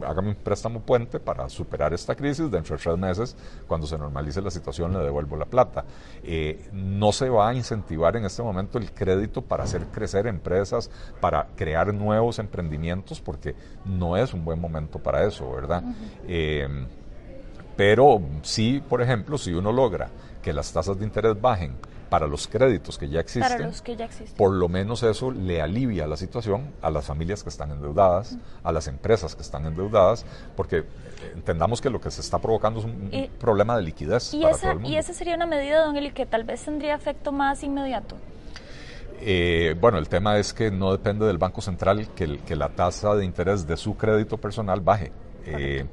hágame 0.00 0.30
un 0.30 0.34
préstamo 0.36 0.80
puente 0.80 1.20
para 1.20 1.50
superar 1.50 1.92
esta 1.92 2.14
crisis, 2.14 2.50
dentro 2.50 2.78
de 2.78 2.82
tres 2.82 2.96
meses, 2.96 3.36
cuando 3.68 3.86
se 3.86 3.98
normalice 3.98 4.40
la 4.40 4.50
situación, 4.50 4.94
le 4.94 5.00
devuelvo 5.00 5.36
la 5.36 5.44
plata. 5.44 5.84
Eh, 6.22 6.70
no 6.72 7.12
se 7.12 7.28
va 7.28 7.50
a 7.50 7.54
incentivar 7.54 8.16
en 8.16 8.24
este 8.24 8.42
momento 8.42 8.78
el 8.78 8.90
crédito 8.90 9.42
para 9.42 9.64
hacer 9.64 9.84
crecer 9.88 10.26
empresas, 10.28 10.90
para 11.20 11.46
crear 11.54 11.92
nuevos 11.92 12.38
emprendimientos, 12.38 13.20
porque 13.20 13.54
no 13.84 14.16
es 14.16 14.32
un 14.32 14.46
buen 14.46 14.58
momento 14.58 14.98
para 14.98 15.26
eso, 15.26 15.52
¿verdad? 15.52 15.84
Eh, 16.26 16.86
pero 17.76 18.22
sí, 18.40 18.82
por 18.88 19.02
ejemplo, 19.02 19.36
si 19.36 19.52
uno 19.52 19.72
logra 19.72 20.08
que 20.40 20.54
las 20.54 20.72
tasas 20.72 20.98
de 20.98 21.04
interés 21.04 21.38
bajen, 21.38 21.76
para 22.08 22.26
los 22.26 22.46
créditos 22.46 22.98
que 22.98 23.08
ya 23.08 23.20
existen, 23.20 23.72
por 24.36 24.52
lo 24.52 24.68
menos 24.68 25.02
eso 25.02 25.30
le 25.30 25.60
alivia 25.60 26.06
la 26.06 26.16
situación 26.16 26.72
a 26.82 26.90
las 26.90 27.04
familias 27.04 27.42
que 27.42 27.48
están 27.48 27.70
endeudadas, 27.70 28.36
a 28.62 28.72
las 28.72 28.86
empresas 28.86 29.34
que 29.34 29.42
están 29.42 29.66
endeudadas, 29.66 30.24
porque 30.56 30.84
entendamos 31.34 31.80
que 31.80 31.90
lo 31.90 32.00
que 32.00 32.10
se 32.10 32.20
está 32.20 32.38
provocando 32.38 32.80
es 32.80 32.86
un, 32.86 33.10
problema 33.38 33.76
de 33.76 33.82
liquidez. 33.82 34.32
¿Y, 34.34 34.44
esa, 34.44 34.74
¿Y 34.84 34.96
esa 34.96 35.12
sería 35.12 35.34
una 35.34 35.46
medida, 35.46 35.84
don 35.84 35.96
Eli, 35.96 36.12
que 36.12 36.26
tal 36.26 36.44
vez 36.44 36.64
tendría 36.64 36.94
efecto 36.94 37.32
más 37.32 37.62
inmediato? 37.62 38.16
Eh, 39.20 39.74
bueno, 39.80 39.98
el 39.98 40.08
tema 40.08 40.38
es 40.38 40.52
que 40.52 40.70
no 40.70 40.92
depende 40.92 41.26
del 41.26 41.38
Banco 41.38 41.60
Central 41.60 42.08
que, 42.14 42.38
que 42.38 42.54
la 42.54 42.68
tasa 42.68 43.14
de 43.14 43.24
interés 43.24 43.66
de 43.66 43.76
su 43.76 43.96
crédito 43.96 44.36
personal 44.36 44.80
baje. 44.80 45.10
Eh, 45.46 45.86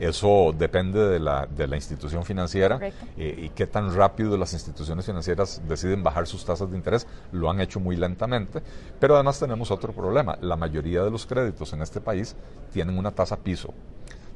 eso 0.00 0.54
depende 0.56 0.98
de 0.98 1.20
la, 1.20 1.46
de 1.46 1.66
la 1.66 1.76
institución 1.76 2.24
financiera 2.24 2.78
eh, 3.16 3.34
y 3.38 3.48
qué 3.50 3.66
tan 3.66 3.94
rápido 3.94 4.36
las 4.38 4.52
instituciones 4.54 5.04
financieras 5.04 5.60
deciden 5.68 6.02
bajar 6.02 6.26
sus 6.26 6.44
tasas 6.44 6.70
de 6.70 6.76
interés. 6.76 7.06
Lo 7.32 7.50
han 7.50 7.60
hecho 7.60 7.80
muy 7.80 7.96
lentamente, 7.96 8.62
pero 8.98 9.14
además 9.14 9.38
tenemos 9.38 9.70
otro 9.70 9.92
problema. 9.92 10.38
La 10.40 10.56
mayoría 10.56 11.02
de 11.02 11.10
los 11.10 11.26
créditos 11.26 11.72
en 11.74 11.82
este 11.82 12.00
país 12.00 12.34
tienen 12.72 12.98
una 12.98 13.10
tasa 13.10 13.36
piso 13.36 13.74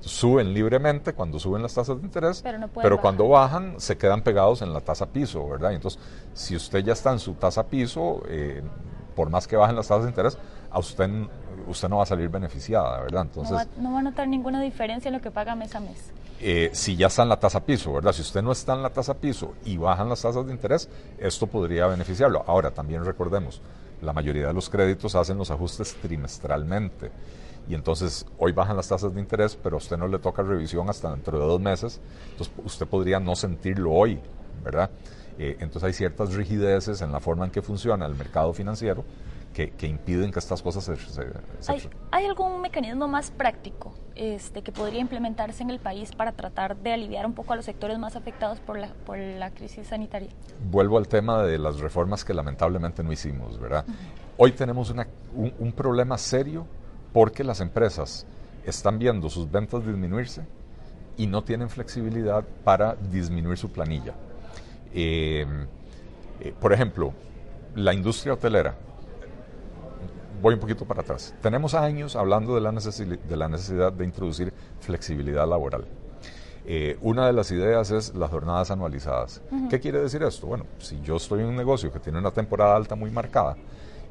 suben 0.00 0.52
libremente 0.52 1.14
cuando 1.14 1.38
suben 1.38 1.62
las 1.62 1.75
tasas 1.75 1.99
de 1.99 2.04
interés, 2.04 2.44
pero, 2.75 3.00
cuando 3.00 3.28
bajan 3.28 3.80
se 3.80 3.97
quedan 3.97 4.23
pegados 4.23 4.61
en 4.62 4.73
la 4.73 4.80
tasa 4.80 5.06
piso, 5.06 5.49
¿verdad? 5.49 5.73
Entonces, 5.73 5.99
si 6.35 6.54
usted 6.54 6.80
ya 6.80 6.92
está 6.92 7.12
en 7.12 7.18
su 7.18 7.35
tasa 7.35 7.66
piso, 7.66 8.23
eh, 8.28 8.62
por 9.16 9.30
más 9.30 9.47
que 9.49 9.56
bajen 9.56 9.76
las 9.76 9.88
tasas 9.88 10.04
de 10.04 10.11
interés, 10.11 10.38
a 10.71 10.78
usted, 10.78 11.09
usted 11.66 11.88
no 11.88 11.99
va 11.99 12.04
a 12.04 12.06
salir 12.06 12.28
beneficiada, 12.28 13.00
¿verdad? 13.00 13.23
Entonces, 13.23 13.68
no 13.78 13.92
va, 13.92 13.99
a 14.00 14.02
notar 14.02 14.28
ninguna 14.28 14.61
diferencia 14.61 15.09
en 15.09 15.14
lo 15.14 15.21
que 15.21 15.30
paga 15.30 15.54
mes 15.54 15.75
a 15.75 15.80
mes. 15.80 16.11
Eh, 16.40 16.70
si 16.72 16.96
ya 16.96 17.07
está 17.07 17.22
en 17.22 17.29
la 17.29 17.38
tasa 17.38 17.64
piso, 17.64 17.92
¿verdad? 17.92 18.12
Si 18.12 18.22
usted 18.22 18.42
no 18.42 18.53
está 18.53 18.74
en 18.74 18.83
la 18.83 18.90
tasa 18.90 19.14
piso 19.14 19.55
y 19.64 19.77
bajan 19.77 20.09
las 20.09 20.22
tasas 20.22 20.46
de 20.46 20.53
interés, 20.53 20.88
esto 21.18 21.46
podría 21.46 21.87
beneficiarlo. 21.87 22.44
Ahora, 22.46 22.70
también 22.70 23.05
recordemos, 23.05 23.61
la 24.03 24.12
mayoría 24.12 24.48
de 24.48 24.53
los 24.53 24.68
créditos 24.68 25.14
hacen 25.14 25.38
los 25.38 25.50
ajustes 25.50 25.94
trimestralmente. 26.03 27.11
Y 27.68 27.74
entonces 27.74 28.27
hoy 28.38 28.53
bajan 28.53 28.77
las 28.77 28.88
tasas 28.88 29.14
de 29.14 29.20
interés, 29.20 29.57
pero 29.57 29.77
a 29.77 29.79
usted 29.79 29.96
no 29.96 30.07
le 30.07 30.18
toca 30.18 30.42
revisión 30.42 30.90
hasta 30.90 31.11
dentro 31.11 31.38
de 31.38 31.46
dos 31.46 31.61
meses. 31.61 32.00
Entonces 32.33 32.53
usted 32.62 32.87
podría 32.87 33.20
no 33.20 33.35
sentirlo 33.35 33.92
hoy, 33.92 34.20
¿verdad? 34.62 34.90
Eh, 35.38 35.57
entonces 35.61 35.85
hay 35.85 35.92
ciertas 35.92 36.35
rigideces 36.35 37.00
en 37.00 37.11
la 37.11 37.20
forma 37.20 37.46
en 37.46 37.50
que 37.50 37.62
funciona 37.62 38.07
el 38.07 38.14
mercado 38.14 38.53
financiero 38.53 39.05
que, 39.55 39.87
impiden 39.87 40.33
que 40.33 40.40
estas 40.40 40.61
cosas 40.61 40.85
se... 40.85 41.73
¿Hay, 42.11 42.27
algún 42.27 42.61
mecanismo 42.61 43.07
más 43.07 43.31
práctico 43.31 43.95
este, 44.17 44.62
que 44.62 44.73
podría 44.73 45.01
implementarse 45.01 45.62
en 45.62 45.71
el 45.71 45.79
país 45.79 46.11
para 46.12 46.33
tratar 46.33 46.77
de 46.77 46.93
aliviar 46.93 47.25
un 47.25 47.35
poco 47.35 47.53
a 47.53 47.57
los 47.57 47.64
sectores 47.64 47.99
más 47.99 48.17
afectados 48.17 48.59
por 48.59 48.77
la, 48.79 48.88
por 49.07 49.17
la 49.17 49.51
crisis 49.53 49.87
sanitaria? 49.87 50.29
Vuelvo 50.71 50.99
al 50.99 51.07
tema 51.07 51.45
de 51.45 51.59
las 51.59 51.79
reformas 51.79 52.25
que 52.25 52.35
lamentablemente 52.35 53.05
no 53.05 53.12
hicimos, 53.12 53.61
¿verdad? 53.61 53.87
Hoy 54.37 54.53
tenemos 54.53 54.90
una, 54.90 55.07
un, 55.33 55.73
problema 55.73 56.19
serio 56.19 56.67
porque 57.12 57.45
las 57.45 57.61
empresas 57.61 58.27
están 58.67 58.99
viendo 58.99 59.31
sus 59.31 59.49
ventas 59.49 59.87
disminuirse 59.87 60.43
y 61.17 61.29
no 61.29 61.45
tienen 61.45 61.71
flexibilidad 61.71 62.45
para 62.64 62.97
disminuir 62.97 63.57
su 63.57 63.71
planilla. 63.71 64.14
Eh, 64.93 65.47
eh, 66.40 66.53
por 66.61 66.73
ejemplo, 66.73 67.12
la 67.77 67.95
industria 67.95 68.35
hotelera 68.35 68.75
voy 70.44 70.52
un 70.52 70.61
poquito 70.61 70.85
para 70.85 71.00
atrás. 71.00 71.35
Tenemos 71.40 71.72
años 71.72 72.16
hablando 72.16 72.54
de 72.54 72.61
la, 72.61 72.70
de, 72.70 73.37
la 73.37 73.48
necesidad 73.48 73.90
de 73.90 74.04
introducir 74.04 74.52
flexibilidad 74.78 75.48
laboral. 75.48 75.87
Eh, 76.66 76.98
una 77.00 77.26
de 77.26 77.33
las 77.33 77.50
ideas 77.50 77.90
es 77.90 78.14
las 78.14 78.30
jornadas 78.30 78.70
anualizadas. 78.70 79.40
¿Qué 79.70 79.80
quiere 79.80 80.00
decir 80.00 80.22
esto? 80.22 80.46
Bueno, 80.46 80.66
si 80.78 81.00
yo 81.00 81.16
estoy 81.16 81.40
en 81.40 81.46
un 81.46 81.57
negocio 81.57 81.90
que 81.90 81.98
tiene 81.98 82.18
una 82.18 82.30
temporada 82.30 82.76
alta 82.76 82.94
muy 82.94 83.11
marcada 83.11 83.57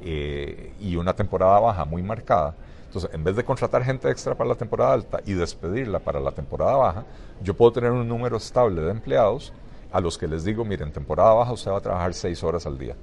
eh, 0.01 0.73
y 0.81 0.95
una 0.95 1.13
temporada 1.13 1.59
baja 1.59 1.85
muy 1.85 2.01
marcada, 2.01 2.55
entonces 2.87 3.11
en 3.13 3.23
vez 3.23 3.35
de 3.35 3.43
contratar 3.43 3.83
gente 3.83 4.09
extra 4.09 4.33
para 4.33 4.49
la 4.49 4.55
temporada 4.55 4.91
alta 4.91 5.19
y 5.27 5.33
despedirla 5.33 5.99
para 5.99 6.19
la 6.19 6.31
temporada 6.31 6.75
baja, 6.77 7.05
yo 7.43 7.53
puedo 7.53 7.73
tener 7.73 7.91
un 7.91 8.07
número 8.07 8.37
estable 8.37 8.81
de 8.81 8.89
empleados 8.89 9.53
a 9.91 10.01
los 10.01 10.17
que 10.17 10.27
les 10.27 10.43
digo, 10.43 10.65
mire, 10.65 10.83
en 10.83 10.91
temporada 10.91 11.33
baja 11.33 11.51
usted 11.51 11.69
va 11.69 11.77
a 11.77 11.81
trabajar 11.81 12.11
6 12.11 12.43
horas 12.43 12.65
al 12.65 12.79
día, 12.79 12.95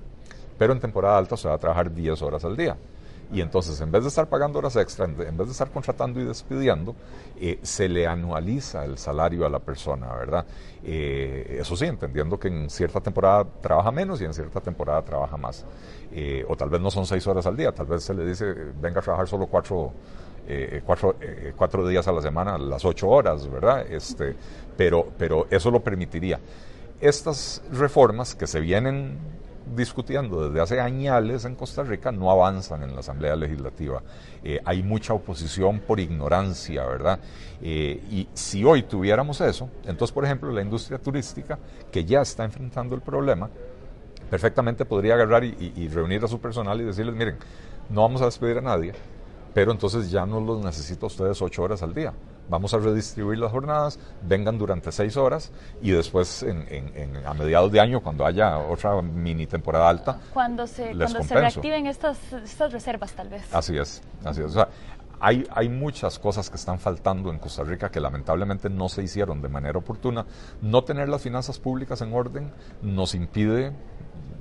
pero 0.58 0.72
en 0.72 0.80
temporada 0.80 1.16
alta 1.16 1.36
usted 1.36 1.48
va 1.48 1.54
a 1.54 1.58
trabajar 1.58 1.94
10 1.94 2.22
horas 2.22 2.44
al 2.44 2.56
día. 2.56 2.76
Y 3.32 3.40
entonces, 3.40 3.80
en 3.80 3.92
vez 3.92 4.02
de 4.02 4.08
estar 4.08 4.28
pagando 4.28 4.58
horas 4.58 4.74
extra, 4.76 5.04
en 5.04 5.16
vez 5.16 5.46
de 5.46 5.52
estar 5.52 5.70
contratando 5.70 6.20
y 6.20 6.24
despidiendo, 6.24 6.96
eh, 7.40 7.60
se 7.62 7.88
le 7.88 8.06
anualiza 8.06 8.84
el 8.84 8.98
salario 8.98 9.46
a 9.46 9.48
la 9.48 9.60
persona, 9.60 10.12
¿verdad? 10.14 10.44
Eh, 10.82 11.58
eso 11.60 11.76
sí, 11.76 11.84
entendiendo 11.84 12.40
que 12.40 12.48
en 12.48 12.68
cierta 12.68 13.00
temporada 13.00 13.46
trabaja 13.60 13.92
menos 13.92 14.20
y 14.20 14.24
en 14.24 14.34
cierta 14.34 14.60
temporada 14.60 15.02
trabaja 15.02 15.36
más. 15.36 15.64
Eh, 16.12 16.44
o 16.48 16.56
tal 16.56 16.70
vez 16.70 16.80
no 16.80 16.90
son 16.90 17.06
seis 17.06 17.24
horas 17.28 17.46
al 17.46 17.56
día, 17.56 17.70
tal 17.70 17.86
vez 17.86 18.02
se 18.02 18.14
le 18.14 18.26
dice, 18.26 18.52
venga 18.80 18.98
a 18.98 19.02
trabajar 19.02 19.28
solo 19.28 19.46
cuatro, 19.46 19.92
cuatro, 20.84 21.14
cuatro, 21.56 21.86
días 21.86 22.08
a 22.08 22.12
la 22.12 22.20
semana, 22.20 22.58
las 22.58 22.84
ocho 22.84 23.08
horas, 23.08 23.48
¿verdad? 23.48 23.86
Este, 23.88 24.34
pero, 24.76 25.06
pero 25.16 25.46
eso 25.48 25.70
lo 25.70 25.78
permitiría. 25.78 26.40
Estas 27.00 27.62
reformas 27.70 28.34
que 28.34 28.48
se 28.48 28.58
vienen 28.58 29.18
discutiendo 29.74 30.48
desde 30.48 30.61
hace 30.61 30.80
años 30.80 31.44
en 31.44 31.54
Costa 31.54 31.83
Rica 31.83 32.12
no 32.12 32.30
avanzan 32.30 32.83
en 32.83 32.94
la 32.94 33.00
Asamblea 33.00 33.37
Legislativa. 33.37 34.02
Eh, 34.42 34.61
hay 34.64 34.83
mucha 34.83 35.14
oposición 35.14 35.80
por 35.80 36.00
ignorancia, 36.00 36.85
¿verdad? 36.87 37.20
Eh, 37.62 38.02
y 38.11 38.28
si 38.35 38.64
hoy 38.64 38.83
tuviéramos 38.83 39.40
eso, 39.40 39.68
entonces, 39.85 40.12
por 40.12 40.24
ejemplo, 40.24 40.50
la 40.50 40.62
industria 40.62 40.98
turística, 40.98 41.59
que 41.90 42.04
ya 42.04 42.22
está 42.22 42.44
enfrentando 42.44 42.94
el 42.94 43.00
problema, 43.00 43.48
perfectamente 44.28 44.85
podría 44.85 45.14
agarrar 45.14 45.44
y 45.44 45.88
reunir 45.88 46.24
a 46.24 46.28
su 46.28 46.40
personal 46.40 46.80
y 46.80 46.85
decirles, 46.85 47.14
miren, 47.14 47.37
no 47.88 48.02
vamos 48.02 48.22
a 48.22 48.26
despedir 48.26 48.59
a 48.59 48.61
nadie, 48.61 48.92
pero 49.54 49.72
entonces 49.72 50.10
ya 50.10 50.26
no 50.26 50.40
los 50.40 50.64
necesito 50.64 51.06
a 51.06 51.08
ustedes 51.08 51.40
ocho 51.42 51.62
horas 51.62 51.82
al 51.82 51.94
día. 51.94 52.12
Vamos 52.48 52.74
a 52.74 52.78
redistribuir 52.78 53.38
las 53.38 53.52
jornadas, 53.52 53.98
vengan 54.22 54.58
durante 54.58 54.90
seis 54.90 55.16
horas 55.16 55.52
y 55.80 55.92
después 55.92 56.44
a 57.24 57.34
mediados 57.34 57.70
de 57.70 57.80
año, 57.80 58.00
cuando 58.00 58.26
haya 58.26 58.58
otra 58.58 59.00
mini 59.02 59.46
temporada 59.46 59.88
alta, 59.88 60.18
cuando 60.32 60.66
se, 60.66 60.92
cuando 60.96 61.22
se 61.22 61.34
reactiven 61.34 61.86
estas, 61.86 62.18
estas 62.32 62.72
reservas 62.72 63.12
tal 63.12 63.28
vez. 63.28 63.54
Así 63.54 63.76
es, 63.78 64.02
así 64.24 64.40
es. 64.40 64.46
O 64.46 64.54
sea, 64.54 64.68
hay, 65.20 65.46
hay 65.54 65.68
muchas 65.68 66.18
cosas 66.18 66.50
que 66.50 66.56
están 66.56 66.78
faltando 66.78 67.30
en 67.30 67.38
Costa 67.38 67.62
Rica 67.62 67.90
que 67.90 68.00
lamentablemente 68.00 68.68
no 68.68 68.88
se 68.88 69.02
hicieron 69.02 69.42
de 69.42 69.48
manera 69.48 69.78
oportuna. 69.78 70.26
No 70.62 70.82
tener 70.82 71.08
las 71.08 71.22
finanzas 71.22 71.58
públicas 71.58 72.00
en 72.00 72.12
orden 72.12 72.50
nos 72.82 73.14
impide 73.14 73.72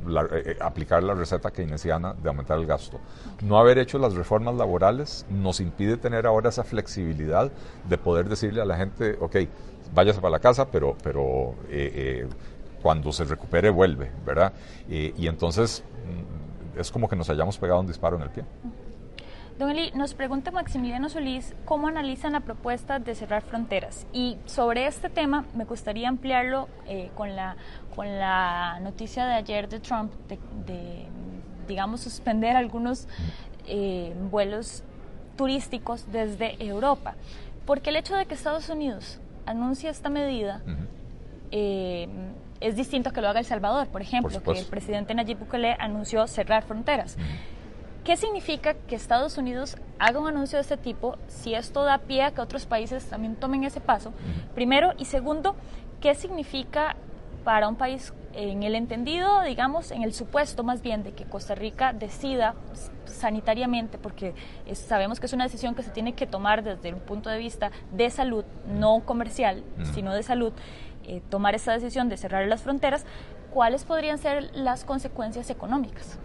eh, 0.08 0.44
eh, 0.46 0.58
aplicar 0.62 1.04
la 1.04 1.14
receta 1.14 1.52
keynesiana 1.52 2.14
de 2.14 2.30
aumentar 2.30 2.58
el 2.58 2.66
gasto. 2.66 3.00
No 3.42 3.60
haber 3.60 3.78
hecho 3.78 4.00
las 4.00 4.14
reformas 4.14 4.56
laborales 4.56 5.26
nos 5.30 5.60
impide 5.60 5.98
tener 5.98 6.26
ahora 6.26 6.50
esa 6.50 6.64
flexibilidad 6.64 7.52
de 7.88 7.98
poder 7.98 8.30
decirle 8.30 8.62
a 8.62 8.66
la 8.66 8.78
gente, 8.78 9.18
ok, 9.20 9.36
váyase 9.94 10.22
para 10.22 10.32
la 10.32 10.40
casa, 10.40 10.70
pero, 10.70 10.96
pero 11.04 11.56
eh, 11.70 12.28
cuando 12.82 13.12
se 13.12 13.26
recupere 13.26 13.70
vuelve, 13.70 14.12
¿verdad? 14.26 14.54
y 14.88 15.28
entonces 15.28 15.84
mm, 16.76 16.80
es 16.80 16.92
como 16.92 17.10
que 17.10 17.16
nos 17.16 17.30
hayamos 17.30 17.58
pegado 17.58 17.82
un 17.82 17.88
disparo 17.88 18.16
en 18.16 18.24
el 18.24 18.30
pie. 18.30 18.44
Don 19.60 19.69
Eli, 19.72 19.91
nos 19.91 20.13
pregunta 20.13 20.52
Maximiliano 20.52 21.10
Solís 21.10 21.54
cómo 21.65 21.89
analizan 21.89 22.32
la 22.32 22.39
propuesta 22.39 22.98
de 23.00 23.13
cerrar 23.13 23.41
fronteras. 23.41 24.08
Y 24.13 24.38
sobre 24.45 24.88
este 24.88 25.10
tema 25.10 25.43
me 25.54 25.65
gustaría 25.65 26.08
ampliarlo 26.08 26.69
eh, 26.88 27.12
con, 27.13 27.36
la, 27.36 27.58
con 27.93 28.08
la 28.08 28.80
noticia 28.80 29.26
de 29.26 29.34
ayer 29.34 29.67
de 29.67 29.82
Trump 29.82 30.13
de, 30.65 31.08
digamos, 31.67 32.00
suspender 32.00 32.56
algunos 32.56 33.10
eh, 33.67 34.15
vuelos 34.32 34.82
turísticos 35.36 36.10
desde 36.10 36.56
Europa. 36.65 37.15
Porque 37.65 37.89
el 37.89 37.98
hecho 37.98 38.15
de 38.15 38.28
que 38.28 38.36
Estados 38.36 38.69
Unidos 38.69 39.19
anuncie 39.45 39.89
esta 39.89 40.08
medida 40.08 40.62
eh, 41.52 42.08
es 42.62 42.78
distinto 42.78 43.10
a 43.10 43.12
que 43.12 43.19
lo 43.19 43.28
haga 43.28 43.39
El 43.39 43.45
Salvador, 43.45 43.89
por 43.89 44.02
ejemplo, 44.02 44.41
que 44.41 44.58
el 44.58 44.65
presidente 44.67 45.13
Nayib 45.13 45.39
Bukele 45.39 45.76
anunció 45.78 46.26
cerrar 46.28 46.63
fronteras. 46.63 47.17
¿Qué 48.10 48.17
significa 48.17 48.74
que 48.74 48.95
Estados 48.95 49.38
Unidos 49.38 49.78
haga 50.00 50.19
un 50.19 50.28
anuncio 50.28 50.58
de 50.58 50.62
este 50.62 50.78
tipo 50.78 51.19
si 51.28 51.54
esto 51.54 51.84
da 51.84 52.00
pie 52.00 52.24
a 52.24 52.32
que 52.32 52.41
otros 52.41 52.65
países 52.65 53.06
también 53.06 53.36
tomen 53.36 53.63
ese 53.65 53.82
paso? 53.82 54.13
Primero, 54.56 54.93
y 54.98 55.06
segundo, 55.06 55.56
¿qué 56.02 56.15
significa 56.15 56.95
para 57.43 57.67
un 57.67 57.76
país 57.76 58.12
en 58.34 58.63
el 58.63 58.74
entendido, 58.74 59.43
digamos, 59.43 59.91
en 59.91 60.02
el 60.02 60.15
supuesto 60.15 60.63
más 60.63 60.82
bien 60.82 61.04
de 61.04 61.12
que 61.12 61.26
Costa 61.26 61.54
Rica 61.54 61.93
decida 61.93 62.56
sanitariamente, 63.06 64.00
porque 64.00 64.34
sabemos 64.74 65.19
que 65.19 65.28
es 65.28 65.34
una 65.34 65.43
decisión 65.43 65.76
que 65.76 65.84
se 65.84 65.91
tiene 65.91 66.13
que 66.13 66.26
tomar 66.26 66.63
desde 66.63 66.91
un 66.91 67.02
punto 67.02 67.30
de 67.30 67.38
vista 67.38 67.69
de 67.91 68.10
salud, 68.10 68.43
no 68.65 69.02
comercial, 69.06 69.63
sino 69.93 70.15
de 70.15 70.24
salud, 70.24 70.52
eh, 71.04 71.22
tomar 71.30 71.54
esa 71.54 71.74
decisión 71.74 72.10
de 72.10 72.17
cerrar 72.17 72.48
las 72.48 72.63
fronteras, 72.63 73.06
¿cuáles 73.54 73.84
podrían 73.84 74.17
ser 74.17 74.50
las 74.56 74.84
consecuencias 74.84 75.52
económicas? 75.52 76.17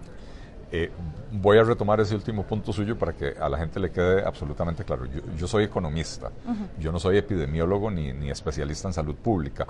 Eh, 0.77 0.91
voy 1.31 1.57
a 1.57 1.63
retomar 1.63 2.01
ese 2.01 2.17
último 2.17 2.43
punto 2.43 2.73
suyo 2.73 2.99
para 2.99 3.13
que 3.13 3.29
a 3.41 3.49
la 3.49 3.59
gente 3.59 3.79
le 3.79 3.93
quede 3.93 4.25
absolutamente 4.25 4.83
claro. 4.83 5.07
Yo, 5.37 5.47
soy 5.47 5.63
economista, 5.63 6.33
yo 6.81 6.91
no 6.91 6.99
soy 6.99 7.17
epidemiólogo 7.17 7.93
ni, 7.93 8.13
ni, 8.13 8.29
especialista 8.29 8.89
en 8.89 8.95
salud 8.95 9.15
pública. 9.15 9.69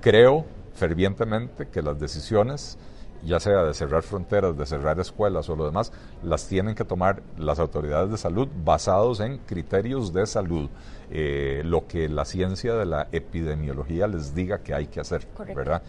Creo 0.00 0.44
fervientemente 0.74 1.66
que 1.66 1.82
las 1.82 1.98
decisiones, 1.98 2.78
ya 3.24 3.40
sea 3.40 3.64
de 3.64 3.74
cerrar 3.74 4.04
fronteras, 4.04 4.56
de 4.56 4.64
cerrar 4.64 5.00
escuelas 5.00 5.48
o 5.48 5.56
lo 5.56 5.66
demás, 5.66 5.90
las 6.22 6.46
tienen 6.46 6.76
que 6.76 6.84
tomar 6.84 7.20
las 7.36 7.58
autoridades 7.58 8.12
de 8.12 8.16
salud 8.16 8.46
basados 8.64 9.18
en 9.18 9.38
criterios 9.38 10.12
de 10.12 10.24
salud, 10.24 10.70
eh, 11.10 11.62
lo 11.64 11.88
que 11.88 12.08
la 12.08 12.24
ciencia 12.24 12.74
de 12.74 12.86
la 12.86 13.08
epidemiología 13.10 14.06
les 14.06 14.36
diga 14.36 14.58
que 14.58 14.72
hay 14.72 14.86
que 14.86 15.00
hacer, 15.00 15.26
¿verdad? 15.56 15.82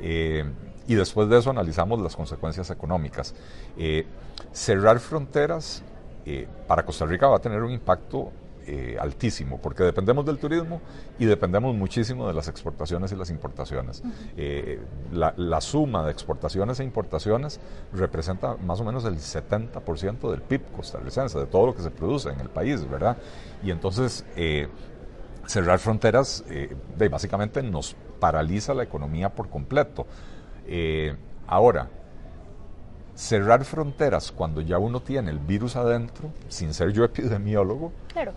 Eh, 0.00 0.44
y 0.86 0.94
después 0.94 1.28
de 1.28 1.38
eso 1.38 1.50
analizamos 1.50 2.00
las 2.00 2.16
consecuencias 2.16 2.70
económicas. 2.70 3.34
Eh, 3.76 4.06
cerrar 4.52 4.98
fronteras 4.98 5.82
eh, 6.26 6.48
para 6.66 6.84
Costa 6.84 7.06
Rica 7.06 7.28
va 7.28 7.36
a 7.36 7.40
tener 7.40 7.62
un 7.62 7.72
impacto 7.72 8.32
altísimo, 9.00 9.58
porque 9.60 9.82
dependemos 9.82 10.24
del 10.24 10.38
turismo 10.38 10.80
y 11.18 11.24
dependemos 11.24 11.74
muchísimo 11.74 12.28
de 12.28 12.34
las 12.34 12.46
exportaciones 12.46 13.10
y 13.10 13.16
las 13.16 13.28
importaciones. 13.30 14.00
la, 15.10 15.60
suma 15.60 16.04
de 16.04 16.12
exportaciones 16.12 16.78
e 16.78 16.84
importaciones 16.84 17.58
representa 17.92 18.54
más 18.58 18.80
o 18.80 18.84
menos 18.84 19.04
el 19.06 19.16
70% 19.16 20.30
del 20.30 20.42
PIB 20.42 20.70
costarricense, 20.70 21.36
de 21.36 21.46
todo 21.46 21.66
lo 21.66 21.74
que 21.74 21.82
se 21.82 21.90
produce 21.90 22.28
en 22.28 22.38
el 22.38 22.48
país, 22.48 22.88
¿verdad? 22.88 23.16
Y 23.64 23.72
entonces 23.72 24.24
cerrar 25.46 25.80
fronteras 25.80 26.44
básicamente 27.10 27.60
nos 27.64 27.96
paraliza 28.20 28.74
la 28.74 28.84
economía 28.84 29.30
por 29.30 29.48
completo. 29.48 30.06
Eh, 30.66 31.16
ahora, 31.46 31.88
cerrar 33.14 33.64
fronteras 33.64 34.32
cuando 34.32 34.60
ya 34.60 34.78
uno 34.78 35.00
tiene 35.00 35.30
el 35.30 35.38
virus 35.38 35.76
adentro, 35.76 36.30
sin 36.48 36.72
ser 36.72 36.92
yo 36.92 37.04
epidemiólogo, 37.04 37.92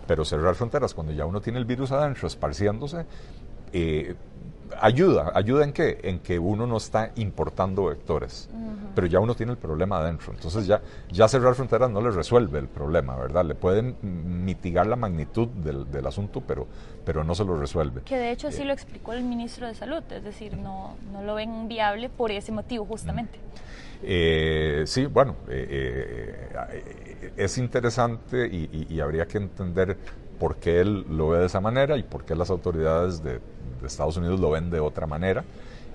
pero 0.06 0.24
cerrar 0.24 0.54
fronteras 0.54 0.94
cuando 0.94 1.12
ya 1.12 1.24
uno 1.26 1.40
tiene 1.40 1.58
el 1.58 1.64
virus 1.64 1.92
adentro 1.92 2.26
esparciéndose, 2.26 3.06
eh, 3.72 4.14
ayuda, 4.80 5.32
ayuda 5.34 5.64
en 5.64 5.72
qué? 5.72 5.98
En 6.02 6.18
que 6.20 6.38
uno 6.38 6.66
no 6.66 6.76
está 6.76 7.12
importando 7.16 7.86
vectores, 7.86 8.48
pero 8.94 9.06
ya 9.06 9.20
uno 9.20 9.34
tiene 9.34 9.52
el 9.52 9.58
problema 9.58 9.98
adentro. 9.98 10.32
Entonces 10.32 10.66
ya, 10.66 10.80
ya 11.10 11.28
cerrar 11.28 11.54
fronteras 11.54 11.90
no 11.90 12.00
le 12.00 12.10
resuelve 12.10 12.58
el 12.58 12.68
problema, 12.68 13.16
¿verdad? 13.16 13.44
Le 13.44 13.54
pueden 13.54 13.96
mitigar 14.02 14.86
la 14.86 14.96
magnitud 14.96 15.48
del, 15.48 16.06
asunto, 16.06 16.40
pero, 16.40 16.66
pero 17.04 17.24
no 17.24 17.34
se 17.34 17.44
lo 17.44 17.58
resuelve. 17.58 18.02
Que 18.02 18.16
de 18.16 18.30
hecho 18.30 18.48
así 18.48 18.62
eh, 18.62 18.66
lo 18.66 18.72
explicó 18.72 19.12
el 19.12 19.24
ministro 19.24 19.66
de 19.66 19.74
Salud, 19.74 20.02
es 20.10 20.24
decir, 20.24 20.56
no, 20.56 20.96
no 21.12 21.22
lo 21.22 21.34
ven 21.34 21.68
viable 21.68 22.08
por 22.08 22.30
ese 22.30 22.52
motivo 22.52 22.84
justamente. 22.84 23.38
Eh, 24.02 24.84
sí, 24.86 25.06
bueno, 25.06 25.36
eh, 25.48 26.48
es 27.36 27.58
interesante 27.58 28.46
y 28.46 29.00
habría 29.00 29.26
que 29.26 29.38
entender 29.38 29.96
por 30.38 30.56
qué 30.56 30.80
él 30.80 31.06
lo 31.08 31.30
ve 31.30 31.38
de 31.38 31.46
esa 31.46 31.60
manera 31.60 31.96
y 31.96 32.02
por 32.02 32.24
qué 32.24 32.34
las 32.34 32.50
autoridades 32.50 33.22
de 33.22 33.40
Estados 33.86 34.16
Unidos 34.16 34.40
lo 34.40 34.50
ven 34.50 34.70
de 34.70 34.80
otra 34.80 35.06
manera, 35.06 35.44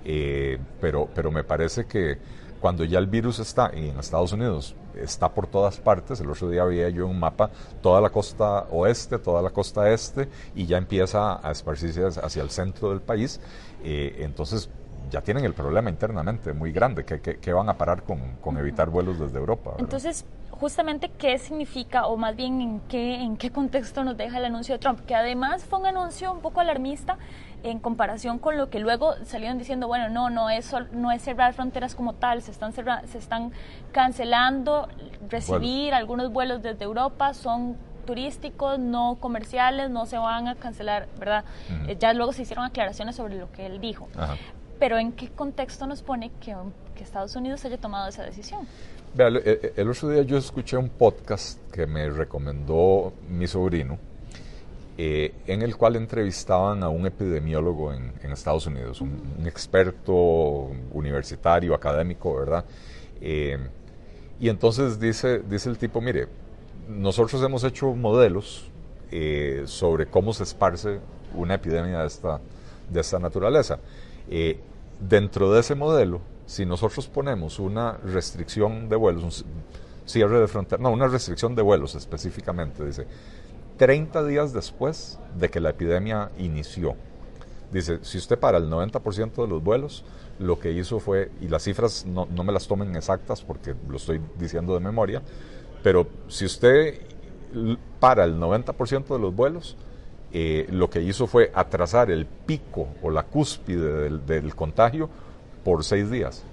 eh, 0.04 0.58
pero, 0.80 1.08
pero 1.14 1.30
me 1.30 1.44
parece 1.44 1.86
que 1.86 2.18
cuando 2.60 2.84
ya 2.84 2.98
el 2.98 3.06
virus 3.06 3.38
está 3.38 3.70
en 3.72 3.98
Estados 3.98 4.32
Unidos, 4.32 4.74
está 4.94 5.30
por 5.30 5.46
todas 5.46 5.78
partes, 5.78 6.20
el 6.20 6.30
otro 6.30 6.50
día 6.50 6.64
veía 6.64 6.90
yo 6.90 7.06
un 7.06 7.18
mapa, 7.18 7.50
toda 7.82 8.00
la 8.00 8.10
costa 8.10 8.66
oeste, 8.70 9.18
toda 9.18 9.40
la 9.40 9.50
costa 9.50 9.90
este, 9.90 10.28
y 10.54 10.66
ya 10.66 10.76
empieza 10.76 11.46
a 11.46 11.50
esparcirse 11.50 12.04
hacia 12.04 12.42
el 12.42 12.50
centro 12.50 12.90
del 12.90 13.00
país, 13.00 13.40
eh, 13.82 14.16
entonces 14.20 14.68
ya 15.10 15.22
tienen 15.22 15.44
el 15.44 15.54
problema 15.54 15.90
internamente 15.90 16.52
muy 16.52 16.72
grande, 16.72 17.04
que, 17.04 17.52
van 17.52 17.68
a 17.68 17.74
parar 17.74 18.02
con, 18.02 18.58
evitar 18.58 18.90
vuelos 18.90 19.18
desde 19.18 19.38
Europa. 19.38 19.74
Entonces, 19.78 20.24
justamente 20.50 21.10
qué 21.18 21.38
significa 21.38 22.06
o 22.06 22.16
más 22.16 22.36
bien 22.36 22.60
en 22.60 22.80
qué, 22.80 23.16
en 23.16 23.36
qué 23.36 23.50
contexto 23.50 24.04
nos 24.04 24.16
deja 24.16 24.38
el 24.38 24.44
anuncio 24.44 24.74
de 24.74 24.78
Trump, 24.78 25.00
que 25.06 25.14
además 25.14 25.64
fue 25.64 25.80
un 25.80 25.86
anuncio 25.86 26.32
un 26.32 26.40
poco 26.40 26.60
alarmista 26.60 27.18
en 27.62 27.78
comparación 27.78 28.38
con 28.38 28.56
lo 28.56 28.70
que 28.70 28.78
luego 28.78 29.14
salieron 29.24 29.58
diciendo, 29.58 29.86
bueno, 29.86 30.08
no, 30.08 30.30
no 30.30 30.50
es, 30.50 30.74
no 30.92 31.12
es 31.12 31.22
cerrar 31.22 31.52
fronteras 31.52 31.94
como 31.94 32.14
tal, 32.14 32.42
se 32.42 32.50
están, 32.50 32.72
se 32.72 33.18
están 33.18 33.52
cancelando 33.92 34.88
recibir 35.28 35.94
algunos 35.94 36.32
vuelos 36.32 36.62
desde 36.62 36.84
Europa, 36.84 37.34
son 37.34 37.76
turísticos, 38.06 38.78
no 38.78 39.18
comerciales, 39.20 39.90
no 39.90 40.06
se 40.06 40.18
van 40.18 40.48
a 40.48 40.56
cancelar, 40.56 41.08
¿verdad? 41.18 41.44
Eh, 41.86 41.96
ya 41.98 42.12
luego 42.12 42.32
se 42.32 42.42
hicieron 42.42 42.64
aclaraciones 42.64 43.16
sobre 43.16 43.36
lo 43.36 43.50
que 43.52 43.66
él 43.66 43.80
dijo. 43.80 44.08
Pero 44.78 44.98
¿en 44.98 45.12
qué 45.12 45.28
contexto 45.28 45.86
nos 45.86 46.02
pone 46.02 46.30
que, 46.40 46.56
que 46.94 47.04
Estados 47.04 47.36
Unidos 47.36 47.64
haya 47.64 47.78
tomado 47.78 48.08
esa 48.08 48.22
decisión? 48.22 48.66
Vea, 49.14 49.28
el, 49.28 49.72
el, 49.76 49.90
otro 49.90 50.08
día 50.08 50.22
yo 50.22 50.38
escuché 50.38 50.76
un 50.76 50.88
podcast 50.88 51.60
que 51.70 51.86
me 51.86 52.08
recomendó 52.08 53.12
mi 53.28 53.46
sobrino, 53.46 53.98
eh, 55.02 55.32
en 55.46 55.62
el 55.62 55.78
cual 55.78 55.96
entrevistaban 55.96 56.82
a 56.82 56.90
un 56.90 57.06
epidemiólogo 57.06 57.94
en, 57.94 58.12
Estados 58.30 58.66
Unidos, 58.66 59.00
un, 59.00 59.46
experto 59.46 60.12
universitario, 60.92 61.74
académico, 61.74 62.34
¿verdad? 62.34 62.66
Eh, 63.22 63.56
y 64.38 64.50
entonces 64.50 65.00
dice, 65.00 65.38
dice 65.38 65.70
el 65.70 65.78
tipo, 65.78 66.02
mire, 66.02 66.28
nosotros 66.86 67.42
hemos 67.42 67.64
hecho 67.64 67.94
modelos 67.94 68.70
eh, 69.10 69.62
sobre 69.64 70.04
cómo 70.04 70.34
se 70.34 70.42
esparce 70.42 71.00
una 71.34 71.54
epidemia 71.54 72.00
de 72.00 72.06
esta, 72.06 72.38
de 72.90 73.00
esta 73.00 73.18
naturaleza. 73.18 73.78
dentro 75.00 75.50
de 75.50 75.60
ese 75.60 75.74
modelo, 75.74 76.20
si 76.44 76.66
nosotros 76.66 77.06
ponemos 77.06 77.58
una 77.58 77.96
restricción 78.04 78.90
de 78.90 78.96
vuelos, 78.96 79.22
un 79.24 79.32
cierre 80.04 80.40
de 80.40 80.46
frontera, 80.46 80.82
no, 80.82 80.90
una 80.90 81.08
restricción 81.08 81.54
de 81.54 81.62
vuelos 81.62 81.94
específicamente, 81.94 82.84
dice, 82.84 83.06
30 83.80 84.26
días 84.26 84.52
después 84.52 85.18
de 85.38 85.48
que 85.48 85.58
la 85.58 85.70
epidemia 85.70 86.30
inició. 86.36 86.96
Dice, 87.72 87.98
si 88.02 88.18
usted 88.18 88.38
para 88.38 88.58
el 88.58 88.68
90% 88.68 89.40
de 89.40 89.48
los 89.48 89.64
vuelos, 89.64 90.04
lo 90.38 90.58
que 90.60 90.70
hizo 90.72 91.00
fue, 91.00 91.30
y 91.40 91.48
las 91.48 91.62
cifras 91.62 92.04
no, 92.04 92.26
me 92.26 92.52
las 92.52 92.68
tomen 92.68 92.94
exactas 92.94 93.40
porque 93.40 93.74
lo 93.88 93.96
estoy 93.96 94.20
diciendo 94.38 94.74
de 94.74 94.80
memoria, 94.80 95.22
pero 95.82 96.06
si 96.28 96.44
usted 96.44 97.00
para 98.00 98.24
el 98.24 98.38
90% 98.38 99.14
de 99.14 99.18
los 99.18 99.34
vuelos, 99.34 99.78
eh, 100.30 100.66
lo 100.70 100.90
que 100.90 101.00
hizo 101.00 101.26
fue 101.26 101.50
atrasar 101.54 102.10
el 102.10 102.26
pico 102.26 102.88
o 103.00 103.08
la 103.08 103.22
cúspide 103.22 104.02
del, 104.02 104.26
del 104.26 104.54
contagio 104.54 105.08
por 105.64 105.84
seis 105.84 106.10
días. 106.10 106.44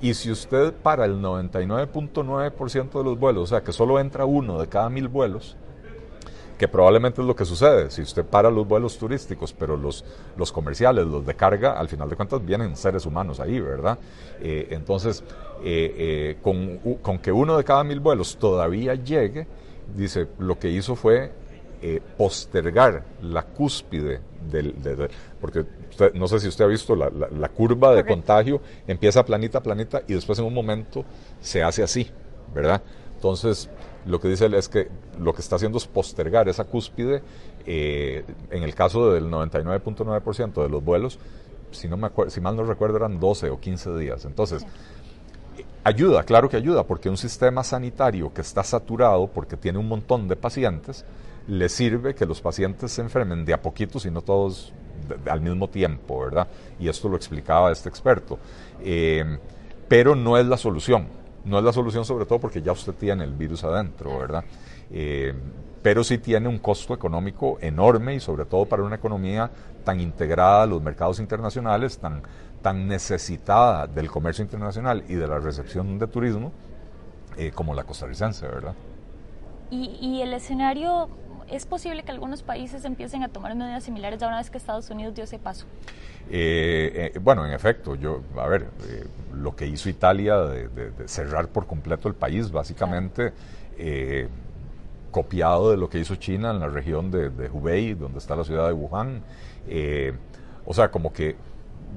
Y 0.00 0.14
si 0.14 0.30
usted 0.30 0.72
para 0.72 1.04
el 1.04 1.20
99.9% 1.20 2.90
de 2.90 3.04
los 3.04 3.18
vuelos, 3.18 3.42
o 3.42 3.46
sea 3.48 3.62
que 3.62 3.72
solo 3.72 4.00
entra 4.00 4.24
uno 4.24 4.58
de 4.58 4.66
cada 4.66 4.88
mil 4.88 5.08
vuelos, 5.08 5.58
que 6.60 6.68
probablemente 6.68 7.22
es 7.22 7.26
lo 7.26 7.34
que 7.34 7.46
sucede. 7.46 7.90
Si 7.90 8.02
usted 8.02 8.22
para 8.22 8.50
los 8.50 8.68
vuelos 8.68 8.98
turísticos, 8.98 9.54
pero 9.54 9.78
los, 9.78 10.04
los 10.36 10.52
comerciales, 10.52 11.06
los 11.06 11.24
de 11.24 11.34
carga, 11.34 11.72
al 11.72 11.88
final 11.88 12.10
de 12.10 12.16
cuentas 12.16 12.44
vienen 12.44 12.76
seres 12.76 13.06
humanos 13.06 13.40
ahí, 13.40 13.58
¿verdad? 13.58 13.98
Eh, 14.42 14.68
entonces, 14.68 15.24
eh, 15.64 15.94
eh, 15.96 16.36
con, 16.42 16.76
con, 17.00 17.18
que 17.18 17.32
uno 17.32 17.56
de 17.56 17.64
cada 17.64 17.82
mil 17.82 17.98
vuelos 18.00 18.36
todavía 18.36 18.94
llegue, 18.94 19.46
dice, 19.96 20.26
lo 20.38 20.58
que 20.58 20.68
hizo 20.68 20.96
fue 20.96 21.32
postergar 22.18 23.04
la 23.22 23.42
cúspide 23.42 24.20
del... 24.50 24.74
porque 25.40 25.64
no 26.12 26.28
sé 26.28 26.40
si 26.40 26.48
usted 26.48 26.66
ha 26.66 26.68
visto 26.68 26.94
la, 26.94 27.08
la, 27.10 27.48
curva 27.48 27.94
de 27.94 28.04
contagio, 28.04 28.60
empieza 28.86 29.24
planita, 29.24 29.62
planita, 29.62 30.02
y 30.06 30.12
después 30.12 30.38
en 30.38 30.44
un 30.44 30.52
momento 30.52 31.06
se 31.40 31.62
hace 31.62 31.82
así, 31.82 32.10
¿verdad? 32.54 32.82
Entonces, 33.14 33.70
lo 34.06 34.20
que 34.20 34.28
dice 34.28 34.46
él 34.46 34.54
es 34.54 34.68
que 34.68 34.88
lo 35.18 35.34
que 35.34 35.42
está 35.42 35.56
haciendo 35.56 35.78
es 35.78 35.86
postergar 35.86 36.48
esa 36.48 36.64
cúspide. 36.64 37.22
Eh, 37.66 38.24
en 38.50 38.62
el 38.62 38.74
caso 38.74 39.12
del 39.12 39.26
99.9% 39.30 40.62
de 40.62 40.68
los 40.68 40.82
vuelos, 40.82 41.18
si, 41.70 41.88
no 41.88 41.96
me 41.96 42.10
si 42.28 42.40
mal 42.40 42.56
no 42.56 42.64
recuerdo, 42.64 42.96
eran 42.96 43.20
12 43.20 43.50
o 43.50 43.60
15 43.60 43.98
días. 43.98 44.24
Entonces, 44.24 44.66
ayuda, 45.84 46.22
claro 46.24 46.48
que 46.48 46.56
ayuda, 46.56 46.84
porque 46.84 47.08
un 47.08 47.16
sistema 47.16 47.62
sanitario 47.62 48.32
que 48.32 48.40
está 48.40 48.62
saturado, 48.62 49.26
porque 49.28 49.56
tiene 49.56 49.78
un 49.78 49.88
montón 49.88 50.28
de 50.28 50.36
pacientes, 50.36 51.04
le 51.46 51.68
sirve 51.68 52.14
que 52.14 52.26
los 52.26 52.40
pacientes 52.40 52.92
se 52.92 53.02
enfermen 53.02 53.44
de 53.44 53.52
a 53.52 53.60
poquitos 53.60 54.06
y 54.06 54.10
no 54.10 54.22
todos 54.22 54.72
al 55.26 55.40
mismo 55.40 55.68
tiempo, 55.68 56.20
¿verdad? 56.20 56.48
Y 56.78 56.88
esto 56.88 57.08
lo 57.08 57.16
explicaba 57.16 57.72
este 57.72 57.88
experto. 57.88 58.38
Eh, 58.82 59.38
pero 59.88 60.14
no 60.14 60.38
es 60.38 60.46
la 60.46 60.56
solución 60.56 61.19
no 61.44 61.58
es 61.58 61.64
la 61.64 61.72
solución 61.72 62.04
sobre 62.04 62.26
todo 62.26 62.38
porque 62.38 62.62
ya 62.62 62.72
usted 62.72 62.94
tiene 62.94 63.24
el 63.24 63.32
virus 63.32 63.64
adentro, 63.64 64.18
¿verdad? 64.18 64.44
Eh, 64.90 65.34
pero 65.82 66.04
sí 66.04 66.18
tiene 66.18 66.48
un 66.48 66.58
costo 66.58 66.92
económico 66.94 67.58
enorme 67.60 68.14
y 68.14 68.20
sobre 68.20 68.44
todo 68.44 68.66
para 68.66 68.82
una 68.82 68.96
economía 68.96 69.50
tan 69.84 70.00
integrada 70.00 70.64
a 70.64 70.66
los 70.66 70.82
mercados 70.82 71.20
internacionales, 71.20 71.98
tan, 71.98 72.22
tan 72.60 72.86
necesitada 72.86 73.86
del 73.86 74.10
comercio 74.10 74.44
internacional 74.44 75.04
y 75.08 75.14
de 75.14 75.26
la 75.26 75.38
recepción 75.38 75.98
de 75.98 76.06
turismo 76.06 76.52
eh, 77.38 77.50
como 77.54 77.74
la 77.74 77.84
costarricense, 77.84 78.46
¿verdad? 78.46 78.74
Y, 79.70 79.96
y 80.02 80.20
el 80.20 80.34
escenario 80.34 81.08
¿Es 81.50 81.66
posible 81.66 82.04
que 82.04 82.12
algunos 82.12 82.42
países 82.42 82.84
empiecen 82.84 83.24
a 83.24 83.28
tomar 83.28 83.56
medidas 83.56 83.82
similares 83.82 84.20
ya 84.20 84.28
una 84.28 84.38
vez 84.38 84.50
que 84.50 84.58
Estados 84.58 84.88
Unidos 84.90 85.14
dio 85.14 85.24
ese 85.24 85.38
paso? 85.38 85.66
Eh, 86.30 87.10
eh, 87.14 87.18
bueno, 87.18 87.44
en 87.44 87.52
efecto, 87.52 87.96
yo, 87.96 88.22
a 88.36 88.46
ver, 88.46 88.68
eh, 88.88 89.04
lo 89.34 89.56
que 89.56 89.66
hizo 89.66 89.88
Italia 89.88 90.36
de, 90.36 90.92
cerrar 91.06 91.48
por 91.48 91.66
completo 91.66 92.06
el 92.08 92.14
país, 92.14 92.50
básicamente 92.50 93.32
copiado 95.10 95.70
de 95.70 95.76
lo 95.78 95.88
que 95.88 95.98
hizo 95.98 96.14
China 96.16 96.50
en 96.50 96.60
la 96.60 96.68
región 96.68 97.10
de, 97.10 97.50
Hubei, 97.50 97.94
donde 97.94 98.18
está 98.18 98.36
la 98.36 98.44
ciudad 98.44 98.68
de 98.68 98.74
Wuhan. 98.74 99.22
o 100.66 100.74
sea, 100.74 100.90
como 100.90 101.12
que 101.12 101.34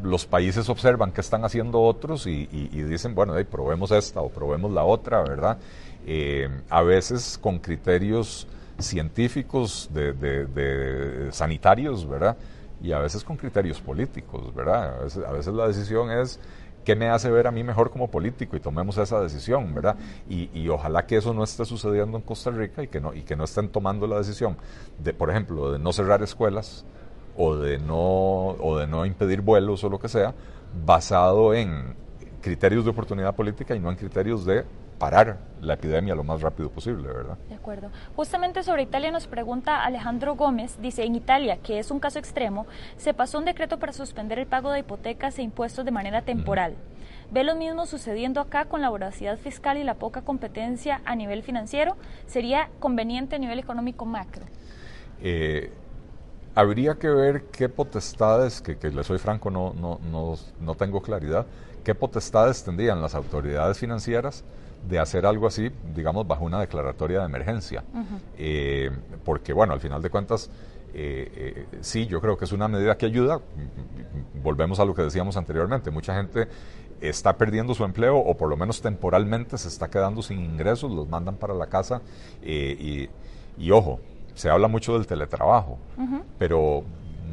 los 0.01 0.25
países 0.25 0.67
observan 0.69 1.11
qué 1.11 1.21
están 1.21 1.45
haciendo 1.45 1.81
otros 1.81 2.25
y, 2.25 2.47
dicen, 2.47 3.13
bueno, 3.13 3.35
probemos 3.45 3.91
esta 3.91 4.21
o 4.21 4.29
probemos 4.29 4.71
la 4.71 4.83
otra, 4.83 5.21
¿verdad? 5.21 5.59
a 6.69 6.81
veces 6.81 7.37
con 7.37 7.59
criterios 7.59 8.47
científicos, 8.79 9.89
de, 9.93 11.29
sanitarios, 11.31 12.07
¿verdad? 12.07 12.37
Y 12.81 12.91
a 12.91 12.99
veces 12.99 13.23
con 13.23 13.37
criterios 13.37 13.79
políticos, 13.79 14.53
¿verdad? 14.53 14.99
A 15.27 15.31
veces, 15.31 15.53
la 15.53 15.67
decisión 15.67 16.11
es 16.11 16.39
qué 16.83 16.95
me 16.95 17.09
hace 17.09 17.31
ver 17.31 17.47
a 17.47 17.51
mí 17.51 17.63
mejor 17.63 17.91
como 17.91 18.09
político 18.09 18.57
y 18.57 18.59
tomemos 18.59 18.97
esa 18.97 19.21
decisión, 19.21 19.73
¿verdad? 19.73 19.95
Y, 20.29 20.67
ojalá 20.67 21.05
que 21.05 21.17
eso 21.17 21.33
no 21.33 21.43
esté 21.43 21.65
sucediendo 21.65 22.17
en 22.17 22.23
Costa 22.23 22.51
Rica 22.51 22.83
y 22.83 22.87
que 22.87 22.99
no 22.99 23.13
y 23.13 23.21
que 23.21 23.35
no 23.35 23.45
estén 23.45 23.69
tomando 23.69 24.07
la 24.07 24.17
decisión 24.17 24.57
de, 24.99 25.13
por 25.13 25.29
ejemplo, 25.29 25.71
de 25.71 25.79
no 25.79 25.93
cerrar 25.93 26.21
escuelas 26.21 26.85
o 27.37 27.55
de 27.55 27.79
no 27.79 28.49
o 28.49 28.77
de 28.77 28.87
no 28.87 29.05
impedir 29.05 29.41
vuelos 29.41 29.83
o 29.83 29.89
lo 29.89 29.99
que 29.99 30.09
sea, 30.09 30.33
basado 30.85 31.53
en 31.53 31.95
criterios 32.41 32.83
de 32.83 32.91
oportunidad 32.91 33.35
política 33.35 33.75
y 33.75 33.79
no 33.79 33.89
en 33.89 33.95
criterios 33.95 34.45
de 34.45 34.65
parar 35.03 35.37
la 35.59 35.73
epidemia 35.73 36.15
lo 36.15 36.23
más 36.23 36.41
rápido 36.41 36.69
posible, 36.69 37.09
¿verdad? 37.09 37.37
De 37.49 37.55
acuerdo. 37.55 37.89
Justamente 38.15 38.63
sobre 38.63 38.83
Italia 38.83 39.11
nos 39.11 39.27
pregunta 39.27 39.83
Alejandro 39.83 40.37
Gómez, 40.37 40.77
dice, 40.81 41.03
en 41.03 41.15
Italia, 41.15 41.57
que 41.61 41.77
es 41.77 41.91
un 41.91 41.99
caso 41.99 42.19
extremo, 42.19 42.67
se 42.95 43.13
pasó 43.13 43.37
un 43.37 43.43
decreto 43.43 43.79
para 43.79 43.91
suspender 43.91 44.39
el 44.39 44.45
pago 44.45 44.71
de 44.71 44.79
hipotecas 44.79 45.37
e 45.39 45.41
impuestos 45.41 45.83
de 45.83 45.91
manera 45.91 46.21
temporal. 46.21 46.75
¿Ve 47.31 47.43
lo 47.43 47.53
mismo 47.53 47.85
sucediendo 47.85 48.39
acá 48.39 48.63
con 48.63 48.79
la 48.79 48.87
voracidad 48.87 49.37
fiscal 49.37 49.77
y 49.77 49.83
la 49.83 49.95
poca 49.95 50.21
competencia 50.21 51.01
a 51.03 51.17
nivel 51.17 51.43
financiero? 51.43 51.97
¿Sería 52.25 52.69
conveniente 52.79 53.35
a 53.35 53.39
nivel 53.39 53.59
económico 53.59 54.05
macro? 54.05 54.45
Eh, 55.21 55.69
habría 56.55 56.95
que 56.95 57.09
ver 57.09 57.43
qué 57.51 57.67
potestades, 57.67 58.61
que, 58.61 58.77
que 58.77 58.89
le 58.89 59.03
soy 59.03 59.17
franco, 59.17 59.51
no, 59.51 59.73
no, 59.73 59.99
no, 60.09 60.35
no 60.61 60.75
tengo 60.75 61.01
claridad, 61.01 61.45
qué 61.83 61.93
potestades 61.93 62.63
tendrían 62.63 63.01
las 63.01 63.15
autoridades 63.15 63.77
financieras 63.77 64.45
de 64.87 64.99
hacer 64.99 65.25
algo 65.25 65.47
así, 65.47 65.71
digamos, 65.95 66.27
bajo 66.27 66.45
una 66.45 66.59
declaratoria 66.59 67.19
de 67.19 67.25
emergencia. 67.25 67.83
Eh, 68.37 68.89
porque, 69.23 69.53
bueno, 69.53 69.73
al 69.73 69.79
final 69.79 70.01
de 70.01 70.09
cuentas, 70.09 70.49
eh, 70.93 71.31
eh, 71.71 71.77
sí, 71.81 72.05
yo 72.05 72.19
creo 72.21 72.37
que 72.37 72.45
es 72.45 72.51
una 72.51 72.67
medida 72.67 72.97
que 72.97 73.05
ayuda. 73.05 73.39
Volvemos 74.43 74.79
a 74.79 74.85
lo 74.85 74.93
que 74.93 75.01
decíamos 75.01 75.37
anteriormente. 75.37 75.89
Mucha 75.89 76.15
gente 76.15 76.47
está 77.01 77.37
perdiendo 77.37 77.73
su 77.73 77.83
empleo 77.83 78.17
o 78.17 78.35
por 78.35 78.49
lo 78.49 78.57
menos 78.57 78.81
temporalmente 78.81 79.57
se 79.57 79.67
está 79.67 79.89
quedando 79.89 80.21
sin 80.21 80.39
ingresos, 80.39 80.91
los 80.91 81.07
mandan 81.07 81.35
para 81.35 81.53
la 81.53 81.67
casa 81.67 82.01
y, 82.41 83.09
ojo, 83.71 83.99
se 84.35 84.49
habla 84.49 84.69
mucho 84.69 84.93
del 84.93 85.05
teletrabajo, 85.05 85.77
pero 86.37 86.83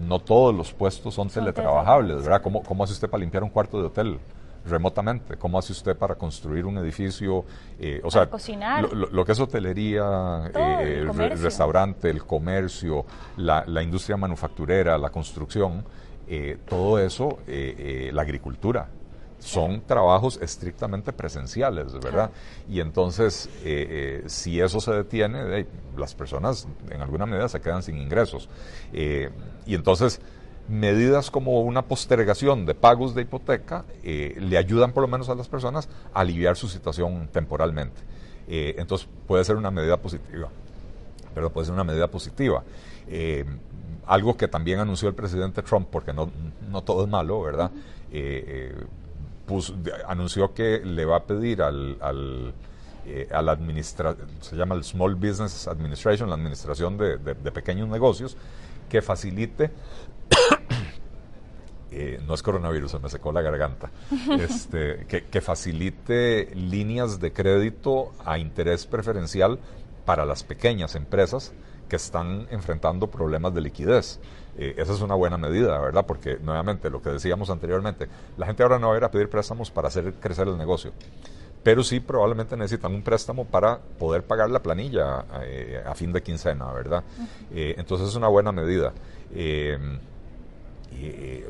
no 0.08 0.18
todos 0.18 0.52
los 0.54 0.72
puestos 0.72 1.14
son, 1.14 1.28
teletrabajables, 1.28 2.22
¿verdad? 2.22 2.42
¿Cómo, 2.42 2.64
¿Cómo 2.64 2.82
hace 2.82 2.94
usted 2.94 3.08
para 3.08 3.20
limpiar 3.20 3.44
un 3.44 3.50
cuarto 3.50 3.78
de 3.78 3.86
hotel? 3.86 4.18
Remotamente. 4.64 5.36
¿Cómo 5.36 5.58
hace 5.58 5.72
usted 5.72 5.96
para 5.96 6.14
construir 6.14 6.66
un 6.66 6.78
edificio? 6.78 7.44
Eh, 7.78 8.00
o 8.04 8.10
sea, 8.10 8.28
cocinar. 8.28 8.92
Lo, 8.92 9.24
que 9.24 9.32
es 9.32 9.40
hotelería, 9.40 10.50
eh, 10.54 10.98
el 11.00 11.38
restaurante, 11.38 12.10
el 12.10 12.24
comercio, 12.24 13.04
la, 13.36 13.82
industria 13.82 14.16
manufacturera, 14.16 14.98
la 14.98 15.10
construcción, 15.10 15.84
eh, 16.28 16.58
todo 16.68 16.98
eso, 16.98 17.38
la 17.46 18.22
agricultura. 18.22 18.88
Son 19.38 19.80
trabajos 19.86 20.38
estrictamente 20.42 21.14
presenciales, 21.14 21.98
¿verdad? 21.98 22.30
Y 22.68 22.80
entonces, 22.80 23.48
si 24.26 24.60
eso 24.60 24.80
se 24.80 24.92
detiene, 24.92 25.66
las 25.96 26.14
personas 26.14 26.68
en 26.90 27.00
alguna 27.00 27.24
medida 27.24 27.48
se 27.48 27.60
quedan 27.60 27.82
sin 27.82 27.96
ingresos. 27.96 28.50
y 28.92 29.74
entonces, 29.74 30.20
medidas 30.70 31.30
como 31.30 31.60
una 31.62 31.82
postergación 31.82 32.64
de 32.64 32.74
pagos 32.74 33.14
de 33.14 33.22
hipoteca 33.22 33.84
eh, 34.04 34.36
le 34.38 34.56
ayudan 34.56 34.92
por 34.92 35.02
lo 35.02 35.08
menos 35.08 35.28
a 35.28 35.34
las 35.34 35.48
personas 35.48 35.88
a 36.14 36.20
aliviar 36.20 36.56
su 36.56 36.68
situación 36.68 37.28
temporalmente. 37.32 38.00
Eh, 38.48 38.76
entonces 38.78 39.08
puede 39.26 39.44
ser 39.44 39.56
una 39.56 39.70
medida 39.70 39.96
positiva, 39.96 40.48
pero 41.34 41.50
puede 41.50 41.66
ser 41.66 41.74
una 41.74 41.84
medida 41.84 42.06
positiva. 42.06 42.62
Eh, 43.08 43.44
algo 44.06 44.36
que 44.36 44.46
también 44.46 44.78
anunció 44.78 45.08
el 45.08 45.14
presidente 45.14 45.62
Trump, 45.62 45.88
porque 45.90 46.12
no, 46.12 46.30
no 46.70 46.82
todo 46.82 47.04
es 47.04 47.10
malo, 47.10 47.42
¿verdad? 47.42 47.70
anunció 50.06 50.52
que 50.52 50.80
le 50.84 51.04
va 51.04 51.16
a 51.16 51.24
pedir 51.24 51.62
al, 51.62 51.96
al 52.00 52.54
a 53.32 53.42
la 53.42 53.52
administración, 53.52 54.28
se 54.40 54.54
llama 54.54 54.76
el 54.76 54.84
Small 54.84 55.16
Business 55.16 55.66
Administration, 55.66 56.28
la 56.28 56.36
administración 56.36 56.96
de, 56.96 57.18
de 57.18 57.50
pequeños 57.50 57.88
negocios, 57.88 58.36
que 58.88 59.02
facilite 59.02 59.70
eh, 61.92 62.20
no 62.26 62.34
es 62.34 62.42
coronavirus, 62.42 62.92
se 62.92 62.98
me 63.00 63.08
secó 63.08 63.32
la 63.32 63.42
garganta, 63.42 63.90
este, 64.38 65.06
que, 65.06 65.40
facilite 65.40 66.54
líneas 66.54 67.18
de 67.18 67.32
crédito 67.32 68.12
a 68.24 68.38
interés 68.38 68.86
preferencial 68.86 69.58
para 70.04 70.24
las 70.24 70.44
pequeñas 70.44 70.94
empresas 70.94 71.52
que 71.88 71.96
están 71.96 72.46
enfrentando 72.50 73.08
problemas 73.08 73.52
de 73.54 73.62
liquidez. 73.62 74.20
Eh, 74.56 74.74
esa 74.76 74.92
es 74.92 75.00
una 75.00 75.14
buena 75.14 75.36
medida, 75.36 75.78
¿verdad? 75.80 76.06
Porque 76.06 76.38
nuevamente, 76.40 76.90
lo 76.90 77.02
que 77.02 77.10
decíamos 77.10 77.50
anteriormente, 77.50 78.08
la 78.36 78.46
gente 78.46 78.62
ahora 78.62 78.78
no 78.78 78.88
va 78.88 78.94
a 78.94 78.98
ir 78.98 79.04
a 79.04 79.10
pedir 79.10 79.28
préstamos 79.28 79.70
para 79.70 79.88
hacer 79.88 80.14
crecer 80.14 80.46
el 80.46 80.56
negocio, 80.56 80.92
pero 81.64 81.82
sí 81.82 81.98
probablemente 81.98 82.56
necesitan 82.56 82.94
un 82.94 83.02
préstamo 83.02 83.46
para 83.46 83.78
poder 83.78 84.22
pagar 84.22 84.48
la 84.50 84.62
planilla 84.62 85.24
eh, 85.42 85.82
a 85.84 85.94
fin 85.96 86.12
de 86.12 86.22
quincena, 86.22 86.72
¿verdad? 86.72 87.02
entonces 87.50 88.08
es 88.08 88.14
una 88.14 88.28
buena 88.28 88.52
medida. 88.52 88.92
Eh, 89.34 89.76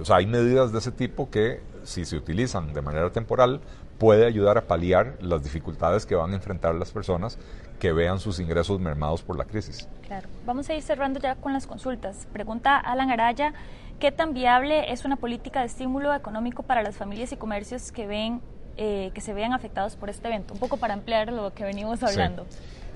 o 0.01 0.05
sea, 0.05 0.17
hay 0.17 0.27
medidas 0.27 0.73
de 0.73 0.79
ese 0.79 0.93
tipo 0.93 1.31
que, 1.31 1.61
si 1.85 2.05
se 2.05 2.17
utilizan 2.17 2.73
de 2.73 2.83
manera 2.83 3.11
temporal, 3.11 3.61
puede 3.99 4.27
ayudar 4.27 4.57
a 4.57 4.63
paliar 4.63 5.17
las 5.21 5.43
dificultades 5.43 6.07
que 6.07 6.15
van 6.15 6.33
a 6.33 6.35
enfrentar 6.35 6.75
las 6.75 6.91
personas 6.91 7.39
que 7.79 7.93
vean 7.93 8.19
sus 8.19 8.41
ingresos 8.41 8.81
mermados 8.81 9.23
por 9.23 9.37
la 9.37 9.45
crisis. 9.45 9.89
Claro. 10.07 10.29
Vamos 10.47 10.69
a 10.71 10.75
ir 10.75 10.83
cerrando 10.83 11.21
ya 11.21 11.35
con 11.35 11.53
las 11.53 11.67
consultas. 11.67 12.27
Pregunta 12.33 12.79
Alan 12.79 13.11
Araya, 13.11 13.53
¿qué 13.99 14.11
tan 14.11 14.33
viable 14.33 14.91
es 14.93 15.05
una 15.05 15.17
política 15.17 15.61
de 15.61 15.67
estímulo 15.67 16.15
económico 16.15 16.63
para 16.63 16.83
las 16.83 16.97
familias 16.97 17.33
y 17.33 17.37
comercios 17.37 17.93
que 17.93 18.07
ven 18.07 18.41
eh, 18.77 19.11
que 19.15 19.21
se 19.21 19.35
vean 19.35 19.53
afectados 19.53 19.97
por 19.97 20.09
este 20.09 20.29
evento? 20.29 20.55
Un 20.55 20.61
poco 20.61 20.79
para 20.79 20.95
ampliar 20.95 21.33
lo 21.33 21.53
que 21.53 21.65
venimos 21.65 22.03
hablando. 22.03 22.47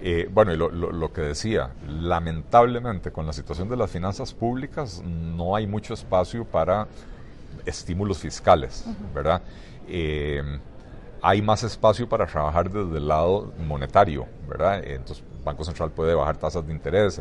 Eh, 0.01 0.29
bueno, 0.31 0.53
y 0.53 0.57
lo, 0.57 1.13
que 1.13 1.23
decía, 1.23 1.71
lamentablemente 1.89 3.11
con 3.11 3.27
la 3.27 3.33
situación 3.33 3.69
de 3.69 3.77
las 3.77 3.91
finanzas 3.91 4.35
públicas 4.35 5.03
no 5.05 5.57
hay 5.57 5.67
mucho 5.67 5.95
espacio 5.95 6.45
para 6.45 6.87
estímulos 7.65 8.19
fiscales, 8.19 8.85
¿verdad? 9.15 9.41
Eh, 9.89 10.43
hay 11.23 11.41
más 11.41 11.63
espacio 11.63 12.07
para 12.07 12.27
trabajar 12.27 12.71
desde 12.71 12.99
el 12.99 13.09
lado 13.09 13.53
monetario, 13.67 14.27
¿verdad? 14.47 14.85
Entonces, 14.85 15.25
el 15.39 15.43
Banco 15.43 15.65
Central 15.65 15.91
puede 15.91 16.15
bajar 16.15 16.37
tasas 16.37 16.67
de 16.67 16.73
interés, 16.75 17.19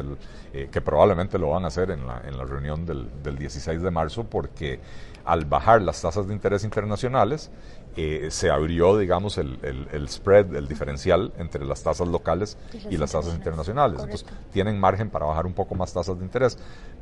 eh, 0.51 0.67
que 0.69 0.81
probablemente 0.81 1.39
lo 1.39 1.51
van 1.51 1.63
a 1.63 1.67
hacer 1.67 1.89
en 1.89 2.05
la, 2.05 2.21
en 2.27 2.37
la 2.37 2.43
reunión 2.43 2.85
del, 2.85 3.09
del 3.23 3.37
16 3.37 3.81
de 3.81 3.91
marzo, 3.91 4.25
porque 4.25 4.81
al 5.23 5.45
bajar 5.45 5.81
las 5.81 6.01
tasas 6.01 6.27
de 6.27 6.33
interés 6.33 6.65
internacionales, 6.65 7.49
eh, 7.95 8.27
se 8.31 8.49
abrió, 8.49 8.97
digamos, 8.97 9.37
el, 9.37 9.59
el, 9.61 10.09
spread, 10.09 10.55
el 10.55 10.67
diferencial 10.67 11.31
entre 11.37 11.65
las 11.65 11.83
tasas 11.83 12.07
locales 12.07 12.57
y, 12.89 12.97
las 12.97 13.11
tasas 13.11 13.35
internacionales. 13.35 14.01
Entonces, 14.01 14.25
tienen 14.51 14.79
margen 14.79 15.09
para 15.09 15.25
bajar 15.25 15.45
un 15.45 15.53
poco 15.53 15.75
más 15.75 15.93
tasas 15.93 16.17
de 16.17 16.25
interés, 16.25 16.57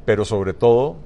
pero 0.06 0.26
sobre 0.26 0.54
todo, 0.54 0.98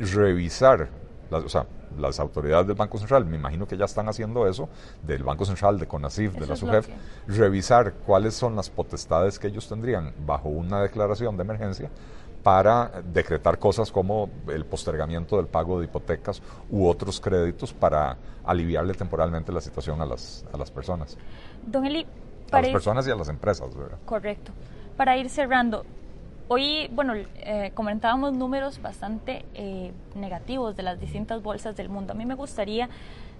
revisar, 0.00 0.88
las, 1.30 1.44
o 1.44 1.48
sea, 1.48 1.66
las 1.98 2.18
autoridades 2.20 2.66
del 2.66 2.76
Banco 2.76 2.98
Central, 2.98 3.24
me 3.24 3.36
imagino 3.36 3.66
que 3.66 3.76
ya 3.76 3.84
están 3.84 4.08
haciendo 4.08 4.46
eso, 4.46 4.68
del 5.02 5.22
Banco 5.22 5.44
Central, 5.44 5.78
de 5.78 5.86
CONACIF, 5.86 6.34
de 6.34 6.46
la 6.46 6.56
SUGEF, 6.56 6.88
revisar 7.28 7.92
cuáles 8.06 8.34
son 8.34 8.56
las 8.56 8.70
potestades 8.70 9.38
que 9.38 9.48
ellos 9.48 9.68
tendrían 9.68 10.12
bajo 10.26 10.48
una 10.48 10.82
declaración 10.82 11.36
de 11.36 11.42
emergencia 11.42 11.90
para 12.42 13.02
decretar 13.02 13.58
cosas 13.58 13.92
como 13.92 14.28
el 14.48 14.64
postergamiento 14.64 15.36
del 15.36 15.46
pago 15.46 15.78
de 15.78 15.86
hipotecas 15.86 16.42
u 16.70 16.86
otros 16.86 17.20
créditos 17.20 17.72
para 17.72 18.16
aliviarle 18.44 18.94
temporalmente 18.94 19.52
la 19.52 19.60
situación 19.60 20.00
a 20.00 20.06
las, 20.06 20.44
a 20.52 20.56
las 20.56 20.70
personas. 20.70 21.16
Don 21.64 21.86
Eli, 21.86 22.06
a 22.50 22.60
las 22.60 22.70
personas 22.70 23.06
y 23.06 23.10
a 23.10 23.14
las 23.14 23.28
empresas, 23.28 23.74
¿verdad? 23.76 23.98
Correcto. 24.04 24.52
Para 24.96 25.16
ir 25.16 25.30
cerrando, 25.30 25.84
hoy, 26.48 26.88
bueno, 26.92 27.14
eh, 27.14 27.70
comentábamos 27.74 28.32
números 28.32 28.82
bastante 28.82 29.44
eh, 29.54 29.92
negativos 30.16 30.76
de 30.76 30.82
las 30.82 31.00
distintas 31.00 31.42
bolsas 31.42 31.76
del 31.76 31.88
mundo. 31.88 32.12
A 32.12 32.16
mí 32.16 32.26
me 32.26 32.34
gustaría 32.34 32.88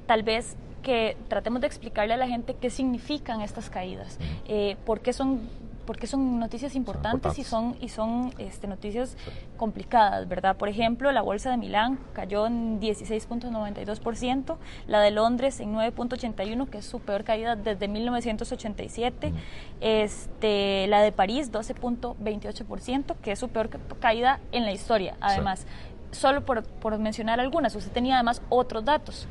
tal 0.06 0.22
vez 0.22 0.56
que 0.82 1.16
tratemos 1.28 1.60
de 1.60 1.66
explicarle 1.66 2.14
a 2.14 2.16
la 2.16 2.26
gente 2.26 2.54
qué 2.54 2.70
significan 2.70 3.40
estas 3.40 3.70
caídas, 3.70 4.18
eh, 4.46 4.76
por 4.84 5.00
qué 5.00 5.12
son 5.12 5.40
porque 5.86 6.06
son 6.06 6.38
noticias 6.38 6.74
importantes, 6.74 7.38
y 7.38 7.44
son 7.44 7.76
y 7.80 7.88
son 7.88 8.32
este, 8.38 8.66
noticias 8.66 9.16
complicadas, 9.56 10.28
¿verdad? 10.28 10.56
Por 10.56 10.68
ejemplo, 10.68 11.10
la 11.12 11.22
bolsa 11.22 11.50
de 11.50 11.56
Milán 11.56 11.98
cayó 12.12 12.46
en 12.46 12.80
16.92%, 12.80 14.56
la 14.86 15.00
de 15.00 15.10
Londres 15.10 15.60
en 15.60 15.74
9.81, 15.74 16.68
que 16.68 16.78
es 16.78 16.84
su 16.84 17.00
peor 17.00 17.24
caída 17.24 17.56
desde 17.56 17.88
1987, 17.88 19.32
este, 19.80 20.86
la 20.88 21.02
de 21.02 21.12
París 21.12 21.52
12.28%, 21.52 23.16
que 23.22 23.32
es 23.32 23.38
su 23.38 23.48
peor 23.48 23.70
caída 24.00 24.40
en 24.52 24.64
la 24.64 24.72
historia, 24.72 25.16
además. 25.20 25.66
Solo 26.10 26.44
por, 26.44 26.62
por, 26.62 26.98
mencionar 26.98 27.40
algunas, 27.40 27.74
usted 27.74 27.90
tenía 27.90 28.16
además 28.16 28.42
otros 28.50 28.84
datos. 28.84 29.26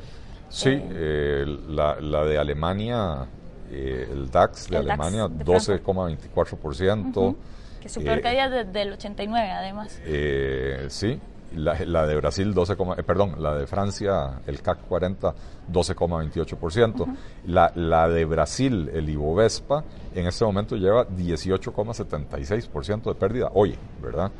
Sí, 0.48 0.70
eh, 0.70 0.88
eh, 0.90 1.44
la, 1.68 2.00
la 2.00 2.24
de 2.24 2.38
Alemania 2.38 3.28
eh, 3.74 4.06
el 4.10 4.30
DAX 4.30 4.68
de 4.68 4.76
Alemania 4.76 5.28
12,24%. 5.28 7.36
Que 7.80 7.88
su 7.88 8.04
peor 8.04 8.20
caída 8.20 8.50
desde 8.50 8.82
el 8.82 8.92
89 8.92 9.50
además. 9.50 9.98
Eh, 10.04 10.88
sí, 10.90 11.18
la, 11.56 11.82
la, 11.86 12.06
de 12.06 12.14
Brasil 12.16 12.52
12, 12.52 12.74
eh, 12.74 12.76
perdón, 13.02 13.42
la 13.42 13.56
de 13.56 13.66
Francia, 13.66 14.42
el 14.46 14.60
CAC 14.60 14.82
40, 14.86 15.34
12,28%. 15.72 17.16
la, 17.46 17.72
la 17.74 18.08
de 18.08 18.26
Brasil, 18.26 18.90
el 18.92 19.08
Ibovespa, 19.08 19.82
en 20.14 20.26
este 20.26 20.44
momento 20.44 20.76
lleva 20.76 21.08
18,76% 21.08 23.04
de 23.04 23.14
pérdida 23.14 23.52
hoy, 23.54 23.74
¿verdad? 24.02 24.30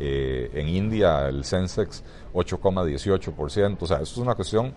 en 0.00 0.68
India, 0.68 1.28
el 1.28 1.44
Sensex 1.44 2.02
8,18%. 2.34 3.76
O 3.80 3.86
sea, 3.86 3.98
esto 3.98 4.14
es 4.14 4.18
una 4.18 4.34
cuestión 4.34 4.74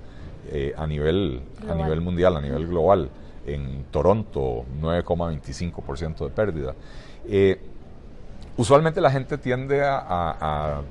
a, 0.77 0.85
nivel, 0.85 1.41
a 1.67 1.73
nivel 1.73 1.99
mundial, 1.99 2.37
a 2.37 2.41
nivel 2.41 2.67
global 2.67 3.09
en 3.45 3.85
Toronto 3.91 4.65
9,25% 4.81 6.25
de 6.25 6.29
pérdida. 6.29 6.75
Eh, 7.27 7.59
usualmente 8.57 9.01
la 9.01 9.11
gente 9.11 9.37
tiende 9.37 9.81
a, 9.83 10.81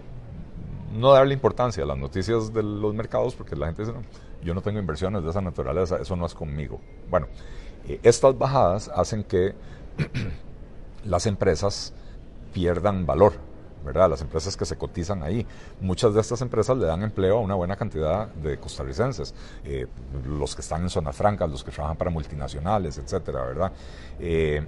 no 0.93 1.13
darle 1.13 1.35
importancia 1.35 1.85
a 1.85 1.87
las 1.87 1.97
noticias 1.97 2.53
de 2.53 2.63
los 2.63 2.95
mercados 2.95 3.35
porque 3.35 3.57
la 3.57 3.67
gente 3.67 3.83
dice, 3.83 3.95
yo 4.43 4.55
no 4.55 4.61
tengo 4.61 4.79
inversiones 4.79 5.23
de 5.23 5.31
esa 5.31 5.41
naturaleza, 5.41 5.97
eso 5.97 6.17
no 6.17 6.27
es 6.27 6.35
conmigo. 6.35 6.81
Bueno, 7.11 7.27
eh, 7.89 7.99
estas 8.03 8.37
bajadas 8.37 8.91
hacen 8.95 9.25
que 9.25 9.55
las 11.05 11.27
empresas 11.27 11.95
pierdan 12.53 13.07
valor 13.07 13.52
¿verdad? 13.85 14.09
Las 14.11 14.21
empresas 14.23 14.57
que 14.57 14.65
se 14.65 14.77
cotizan 14.77 15.23
ahí. 15.23 15.47
Muchas 15.81 16.15
de 16.15 16.21
estas 16.21 16.41
empresas 16.43 16.77
le 16.77 16.87
dan 16.87 17.03
empleo 17.03 17.39
a 17.39 17.41
una 17.41 17.55
buena 17.55 17.77
cantidad 17.77 18.29
de 18.29 18.59
costarricenses, 18.59 19.35
eh, 19.65 19.87
los 20.27 20.55
que 20.55 20.63
están 20.63 20.83
en 20.83 20.91
zonas 20.91 21.17
francas, 21.17 21.51
los 21.51 21.65
que 21.65 21.71
trabajan 21.71 21.97
para 21.97 22.11
multinacionales, 22.11 22.99
etcétera, 22.99 23.45
¿verdad? 23.45 23.73
Eh, 24.21 24.67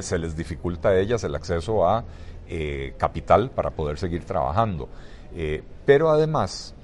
se 0.02 0.18
les 0.18 0.36
dificulta 0.36 0.90
a 0.90 0.98
ellas 0.98 1.22
el 1.24 1.34
acceso 1.34 1.86
a 1.88 2.04
eh, 2.48 2.94
capital 2.98 3.50
para 3.50 3.70
poder 3.70 3.98
seguir 3.98 4.24
trabajando. 4.24 4.88
pero 5.86 6.10
además, 6.10 6.74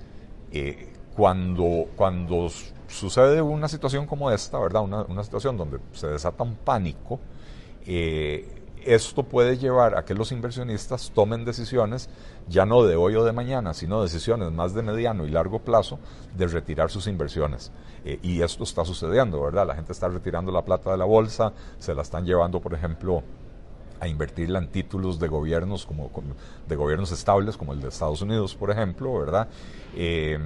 cuando, 1.15 1.87
cuando 1.97 2.49
sucede 2.87 3.43
una 3.43 3.69
situación 3.69 4.07
como 4.07 4.31
esta, 4.31 4.59
¿verdad? 4.59 4.83
Una, 4.83 5.03
una 5.03 5.25
situación 5.25 5.57
donde 5.57 5.79
se 5.93 6.07
desata 6.07 6.45
un 6.45 6.55
pánico, 6.55 7.19
esto 8.87 9.25
puede 9.25 9.59
llevar 9.59 9.97
a 9.97 10.05
que 10.05 10.15
los 10.15 10.33
inversionistas 10.33 11.11
tomen 11.15 11.45
decisiones, 11.45 12.09
ya 12.49 12.65
no 12.65 12.85
de 12.85 12.97
hoy 12.97 13.17
o 13.17 13.25
de 13.25 13.33
mañana, 13.33 13.75
sino 13.75 14.03
decisiones 14.03 14.53
más 14.53 14.75
de 14.75 14.83
mediano 14.83 15.27
y 15.27 15.31
largo 15.31 15.59
plazo 15.59 15.99
de 16.37 16.47
retirar 16.47 16.91
sus 16.91 17.07
inversiones. 17.07 17.73
Eh, 18.05 18.19
y 18.23 18.43
esto 18.43 18.65
está 18.65 18.85
sucediendo, 18.85 19.43
¿verdad? 19.43 19.67
La 19.67 19.75
gente 19.75 19.93
está 19.93 20.09
retirando 20.09 20.53
la 20.53 20.65
plata 20.65 20.93
de 20.93 20.97
la 20.97 21.05
bolsa, 21.05 21.53
se 21.79 21.95
la 21.95 22.03
están 22.03 22.25
llevando, 22.25 22.61
por 22.61 22.75
ejemplo, 22.75 23.23
a 24.01 24.09
invertirla 24.09 24.59
en 24.59 24.69
títulos 24.69 25.19
de 25.19 25.29
gobiernos 25.29 25.87
como, 25.87 26.11
de 26.69 26.77
gobiernos 26.77 27.13
estables 27.13 27.57
como 27.57 27.73
el 27.73 27.81
de 27.81 27.89
Estados 27.89 28.21
Unidos 28.21 28.55
por 28.55 28.71
ejemplo 28.71 29.19
verdad 29.19 29.49
eh, 29.95 30.39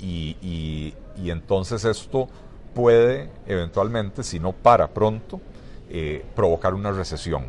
y, 0.00 0.94
entonces 1.16 1.84
esto 1.84 2.28
puede 2.74 3.30
eventualmente 3.46 4.22
si 4.22 4.40
no 4.40 4.52
para 4.52 4.88
pronto 4.88 5.40
eh, 5.90 6.24
provocar 6.34 6.74
una 6.74 6.92
recesión 6.92 7.44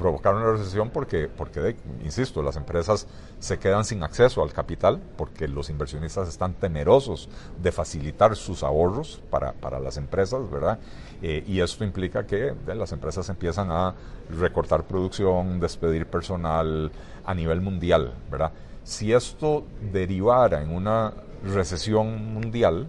provocar 0.00 0.34
una 0.34 0.50
recesión 0.50 0.88
porque, 0.88 1.28
porque 1.28 1.76
insisto, 2.02 2.42
las 2.42 2.56
empresas 2.56 3.06
se 3.38 3.58
quedan 3.58 3.84
sin 3.84 4.02
acceso 4.02 4.42
al 4.42 4.50
capital 4.50 4.98
porque 5.18 5.46
los 5.46 5.68
inversionistas 5.68 6.26
están 6.26 6.54
temerosos 6.54 7.28
de 7.62 7.70
facilitar 7.70 8.34
sus 8.34 8.62
ahorros 8.62 9.20
para, 9.28 9.52
para 9.52 9.78
las 9.78 9.98
empresas, 9.98 10.50
¿verdad? 10.50 10.78
Eh, 11.20 11.44
y 11.46 11.60
esto 11.60 11.84
implica 11.84 12.26
que 12.26 12.54
las 12.66 12.92
empresas 12.92 13.28
empiezan 13.28 13.70
a 13.70 13.94
recortar 14.30 14.84
producción, 14.84 15.60
despedir 15.60 16.06
personal 16.06 16.90
a 17.26 17.34
nivel 17.34 17.60
mundial, 17.60 18.14
¿verdad? 18.30 18.52
Si 18.82 19.12
esto 19.12 19.64
derivara 19.92 20.62
en 20.62 20.74
una 20.74 21.12
recesión 21.44 22.32
mundial, 22.32 22.86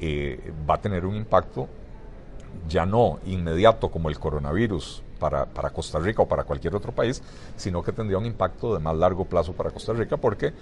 eh, 0.00 0.52
va 0.68 0.76
a 0.76 0.80
tener 0.80 1.04
un 1.04 1.16
impacto 1.16 1.68
ya 2.66 2.86
no 2.86 3.18
inmediato 3.26 3.90
como 3.90 4.08
el 4.08 4.18
coronavirus 4.18 5.02
para, 5.18 5.46
para, 5.46 5.70
Costa 5.70 5.98
Rica 5.98 6.22
o 6.22 6.28
para 6.28 6.44
cualquier 6.44 6.74
otro 6.74 6.92
país, 6.92 7.22
sino 7.56 7.82
que 7.82 7.92
tendría 7.92 8.18
un 8.18 8.26
impacto 8.26 8.74
de 8.74 8.80
más 8.80 8.96
largo 8.96 9.24
plazo 9.24 9.52
para 9.52 9.70
Costa 9.70 9.92
Rica 9.92 10.16
porque 10.16 10.52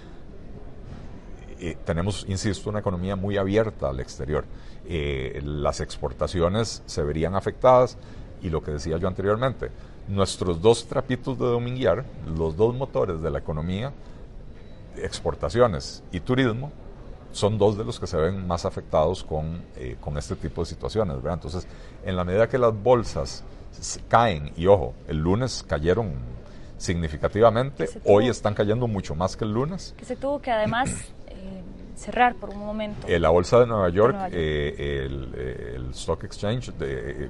eh, 1.59 1.77
tenemos, 1.85 2.25
insisto, 2.27 2.69
una 2.69 2.79
economía 2.79 3.15
muy 3.15 3.37
abierta 3.37 3.89
al 3.89 3.99
exterior. 3.99 4.45
Eh, 4.87 5.41
las 5.43 5.79
exportaciones 5.79 6.83
se 6.85 7.01
verían 7.03 7.35
afectadas 7.35 7.97
y 8.41 8.49
lo 8.49 8.61
que 8.61 8.71
decía 8.71 8.97
yo 8.97 9.07
anteriormente, 9.07 9.71
nuestros 10.07 10.61
dos 10.61 10.85
trapitos 10.85 11.39
de 11.39 11.45
dominguear, 11.45 12.05
los 12.37 12.55
dos 12.55 12.75
motores 12.75 13.21
de 13.21 13.31
la 13.31 13.39
economía, 13.39 13.91
exportaciones 14.97 16.03
y 16.11 16.19
turismo, 16.19 16.71
son 17.31 17.57
dos 17.57 17.77
de 17.77 17.83
los 17.83 17.99
que 17.99 18.07
se 18.07 18.17
ven 18.17 18.47
más 18.47 18.65
afectados 18.65 19.23
con, 19.23 19.61
eh, 19.75 19.97
con 19.99 20.17
este 20.17 20.35
tipo 20.35 20.61
de 20.61 20.67
situaciones. 20.67 21.17
¿verdad? 21.17 21.33
Entonces, 21.33 21.67
en 22.03 22.15
la 22.15 22.23
medida 22.23 22.47
que 22.47 22.57
las 22.57 22.73
bolsas 22.73 23.43
caen, 24.07 24.51
y 24.55 24.67
ojo, 24.67 24.93
el 25.07 25.17
lunes 25.17 25.63
cayeron 25.67 26.13
significativamente, 26.77 27.89
hoy 28.05 28.27
están 28.27 28.53
cayendo 28.53 28.87
mucho 28.87 29.15
más 29.15 29.35
que 29.35 29.45
el 29.45 29.53
lunes. 29.53 29.93
Que 29.97 30.05
se 30.05 30.15
tuvo 30.15 30.41
que 30.41 30.51
además 30.51 30.89
eh, 31.27 31.61
cerrar 31.95 32.35
por 32.35 32.49
un 32.49 32.59
momento. 32.59 33.07
la 33.07 33.29
bolsa 33.29 33.59
de 33.59 33.67
Nueva 33.67 33.89
York, 33.89 34.15
el, 34.31 35.89
Stock 35.91 36.23
Exchange, 36.25 36.73
de, 36.73 37.29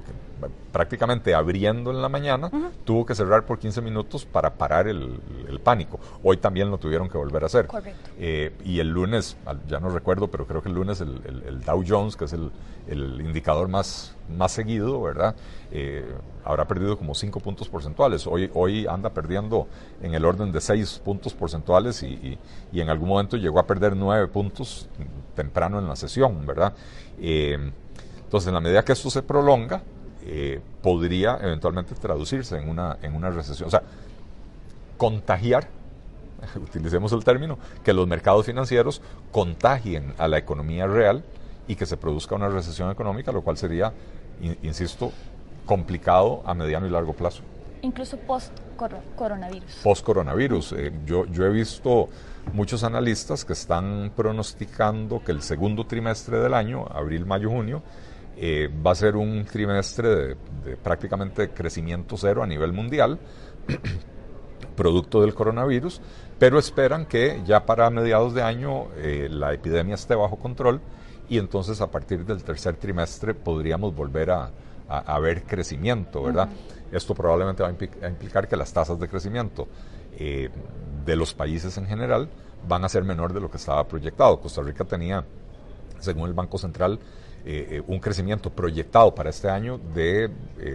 prácticamente 0.72 1.34
abriendo 1.34 1.90
en 1.90 2.02
la 2.02 2.08
mañana, 2.08 2.50
tuvo 2.84 3.06
que 3.06 3.14
cerrar 3.14 3.44
por 3.44 3.58
15 3.58 3.80
minutos 3.80 4.24
para 4.24 4.54
parar 4.54 4.88
el, 4.88 5.20
pánico. 5.62 5.98
Hoy 6.22 6.36
también 6.36 6.70
lo 6.70 6.78
tuvieron 6.78 7.08
que 7.08 7.16
volver 7.16 7.44
a 7.44 7.46
hacer. 7.46 7.66
Correcto. 7.66 8.10
y 8.18 8.78
el 8.80 8.88
lunes, 8.88 9.36
ya 9.68 9.80
no 9.80 9.88
recuerdo, 9.90 10.28
pero 10.28 10.46
creo 10.46 10.62
que 10.62 10.68
el 10.68 10.74
lunes 10.74 11.00
el, 11.00 11.62
Dow 11.64 11.84
Jones, 11.86 12.16
que 12.16 12.24
es 12.24 12.32
el, 12.32 12.50
indicador 13.20 13.68
más, 13.68 14.15
más 14.28 14.52
seguido, 14.52 15.00
¿verdad? 15.02 15.34
habrá 16.44 16.66
perdido 16.66 16.96
como 16.96 17.14
5 17.14 17.40
puntos 17.40 17.68
porcentuales. 17.68 18.26
Hoy, 18.26 18.48
hoy 18.54 18.86
anda 18.86 19.10
perdiendo 19.10 19.66
en 20.00 20.14
el 20.14 20.24
orden 20.24 20.52
de 20.52 20.60
6 20.60 21.02
puntos 21.04 21.34
porcentuales 21.34 22.02
y, 22.04 22.38
en 22.72 22.88
algún 22.88 23.08
momento 23.08 23.36
llegó 23.36 23.58
a 23.58 23.66
perder 23.66 23.96
9 23.96 24.28
puntos 24.28 24.88
temprano 25.34 25.78
en 25.80 25.88
la 25.88 25.96
sesión, 25.96 26.46
¿verdad? 26.46 26.72
Eh, 27.20 27.72
entonces, 28.22 28.48
en 28.48 28.54
la 28.54 28.60
medida 28.60 28.84
que 28.84 28.92
esto 28.92 29.10
se 29.10 29.22
prolonga, 29.22 29.82
eh, 30.24 30.60
podría 30.82 31.38
eventualmente 31.40 31.94
traducirse 31.94 32.58
en 32.58 32.68
una, 32.68 32.98
en 33.02 33.14
una 33.14 33.30
recesión. 33.30 33.68
O 33.68 33.70
sea, 33.70 33.82
contagiar, 34.96 35.68
utilicemos 36.56 37.12
el 37.12 37.24
término, 37.24 37.58
que 37.84 37.92
los 37.92 38.06
mercados 38.06 38.46
financieros 38.46 39.02
contagien 39.32 40.14
a 40.18 40.28
la 40.28 40.38
economía 40.38 40.86
real 40.86 41.24
y 41.68 41.76
que 41.76 41.86
se 41.86 41.96
produzca 41.96 42.34
una 42.34 42.48
recesión 42.48 42.90
económica, 42.90 43.32
lo 43.32 43.42
cual 43.42 43.56
sería, 43.56 43.92
insisto, 44.62 45.12
complicado 45.64 46.42
a 46.44 46.54
mediano 46.54 46.86
y 46.86 46.90
largo 46.90 47.12
plazo. 47.12 47.42
Incluso 47.82 48.16
post-coronavirus. 48.18 49.80
Post-coronavirus. 49.82 50.72
Eh, 50.72 50.92
yo, 51.04 51.26
yo 51.26 51.44
he 51.44 51.50
visto 51.50 52.08
muchos 52.52 52.84
analistas 52.84 53.44
que 53.44 53.52
están 53.52 54.12
pronosticando 54.16 55.22
que 55.22 55.32
el 55.32 55.42
segundo 55.42 55.86
trimestre 55.86 56.38
del 56.38 56.54
año, 56.54 56.86
abril, 56.90 57.26
mayo, 57.26 57.50
junio, 57.50 57.82
eh, 58.38 58.70
va 58.86 58.92
a 58.92 58.94
ser 58.94 59.16
un 59.16 59.44
trimestre 59.44 60.08
de, 60.08 60.76
prácticamente 60.82 61.50
crecimiento 61.50 62.16
cero 62.16 62.42
a 62.42 62.46
nivel 62.46 62.72
mundial, 62.72 63.18
producto 64.76 65.22
del 65.22 65.34
coronavirus, 65.34 66.00
pero 66.38 66.58
esperan 66.58 67.06
que 67.06 67.40
ya 67.46 67.64
para 67.64 67.88
mediados 67.88 68.34
de 68.34 68.42
año 68.42 68.88
eh, 68.96 69.28
la 69.30 69.54
epidemia 69.54 69.94
esté 69.94 70.14
bajo 70.14 70.36
control 70.36 70.80
y 71.28 71.38
entonces 71.38 71.80
a 71.80 71.90
partir 71.90 72.24
del 72.24 72.42
tercer 72.42 72.76
trimestre 72.76 73.34
podríamos 73.34 73.94
volver 73.94 74.30
a, 74.30 74.50
a, 74.88 75.18
ver 75.18 75.42
crecimiento, 75.44 76.22
¿verdad? 76.22 76.48
Esto 76.92 77.14
probablemente 77.14 77.62
va 77.62 77.68
a 77.68 78.08
implicar 78.08 78.46
que 78.48 78.56
las 78.56 78.72
tasas 78.72 78.98
de 78.98 79.08
crecimiento 79.08 79.66
eh, 80.18 80.48
de 81.04 81.16
los 81.16 81.34
países 81.34 81.76
en 81.78 81.86
general 81.86 82.28
van 82.68 82.84
a 82.84 82.88
ser 82.88 83.04
menor 83.04 83.32
de 83.32 83.40
lo 83.40 83.50
que 83.50 83.56
estaba 83.56 83.86
proyectado. 83.86 84.40
Costa 84.40 84.62
Rica 84.62 84.84
tenía, 84.84 85.24
según 86.00 86.28
el 86.28 86.34
Banco 86.34 86.58
Central, 86.58 86.98
eh, 87.48 87.76
eh, 87.76 87.82
un 87.86 88.00
crecimiento 88.00 88.50
proyectado 88.50 89.14
para 89.14 89.30
este 89.30 89.48
año 89.48 89.78
de 89.94 90.28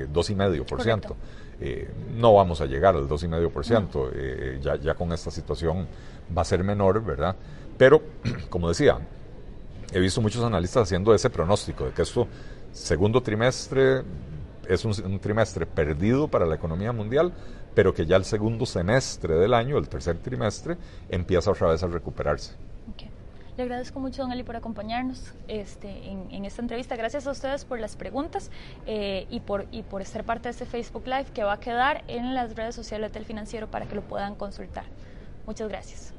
2,5%. 0.10 1.14
Eh, 1.60 1.92
no 2.16 2.34
vamos 2.34 2.62
a 2.62 2.66
llegar 2.66 2.96
al 2.96 3.10
2,5%, 3.10 4.62
ya, 4.62 4.78
ya 4.78 4.94
con 4.96 5.12
esta 5.12 5.30
situación 5.30 5.86
va 6.36 6.44
a 6.44 6.46
ser 6.46 6.64
menor, 6.64 7.04
¿verdad? 7.04 7.36
Pero, 7.78 8.02
como 8.50 8.70
decía, 8.70 9.00
he 9.92 10.00
visto 10.00 10.22
muchos 10.22 10.44
analistas 10.44 10.84
haciendo 10.84 11.14
ese 11.14 11.30
pronóstico 11.30 11.86
de 11.86 11.92
que 11.92 12.02
esto 12.02 12.28
segundo 12.72 13.22
trimestre 13.22 14.04
es 14.68 14.86
un, 14.86 15.20
trimestre 15.20 15.66
perdido 15.66 16.28
para 16.28 16.46
la 16.46 16.56
economía 16.56 16.92
mundial, 16.92 17.34
pero 17.76 17.94
que 17.94 18.06
ya 18.06 18.16
el 18.16 18.26
segundo 18.26 18.66
semestre 18.66 19.36
del 19.36 19.54
año, 19.54 19.78
el 19.78 19.90
tercer 19.90 20.18
trimestre, 20.18 20.78
empieza 21.10 21.52
otra 21.52 21.70
vez 21.70 21.84
a 21.84 21.88
recuperarse. 21.88 22.56
Le 23.58 23.64
agradezco 23.64 24.00
mucho, 24.00 24.22
don 24.22 24.32
Eli, 24.32 24.44
por 24.44 24.56
acompañarnos 24.56 25.34
este, 25.50 26.10
en, 26.10 26.46
esta 26.46 26.62
entrevista. 26.62 26.96
Gracias 26.96 27.28
a 27.28 27.32
ustedes 27.32 27.66
por 27.66 27.82
las 27.82 27.98
preguntas 27.98 28.50
eh, 28.86 29.28
y, 29.30 29.42
por, 29.42 29.68
y 29.72 29.84
por 29.84 30.06
ser 30.06 30.24
parte 30.24 30.44
de 30.44 30.52
este 30.52 30.66
Facebook 30.66 31.06
Live 31.06 31.26
que 31.34 31.44
va 31.44 31.54
a 31.54 31.60
quedar 31.60 32.04
en 32.08 32.34
las 32.34 32.56
redes 32.56 32.76
sociales 32.76 33.12
del 33.12 33.26
financiero 33.26 33.70
para 33.70 33.88
que 33.88 33.96
lo 33.96 34.04
puedan 34.04 34.36
consultar. 34.36 34.86
Muchas 35.46 35.68
gracias. 35.68 36.14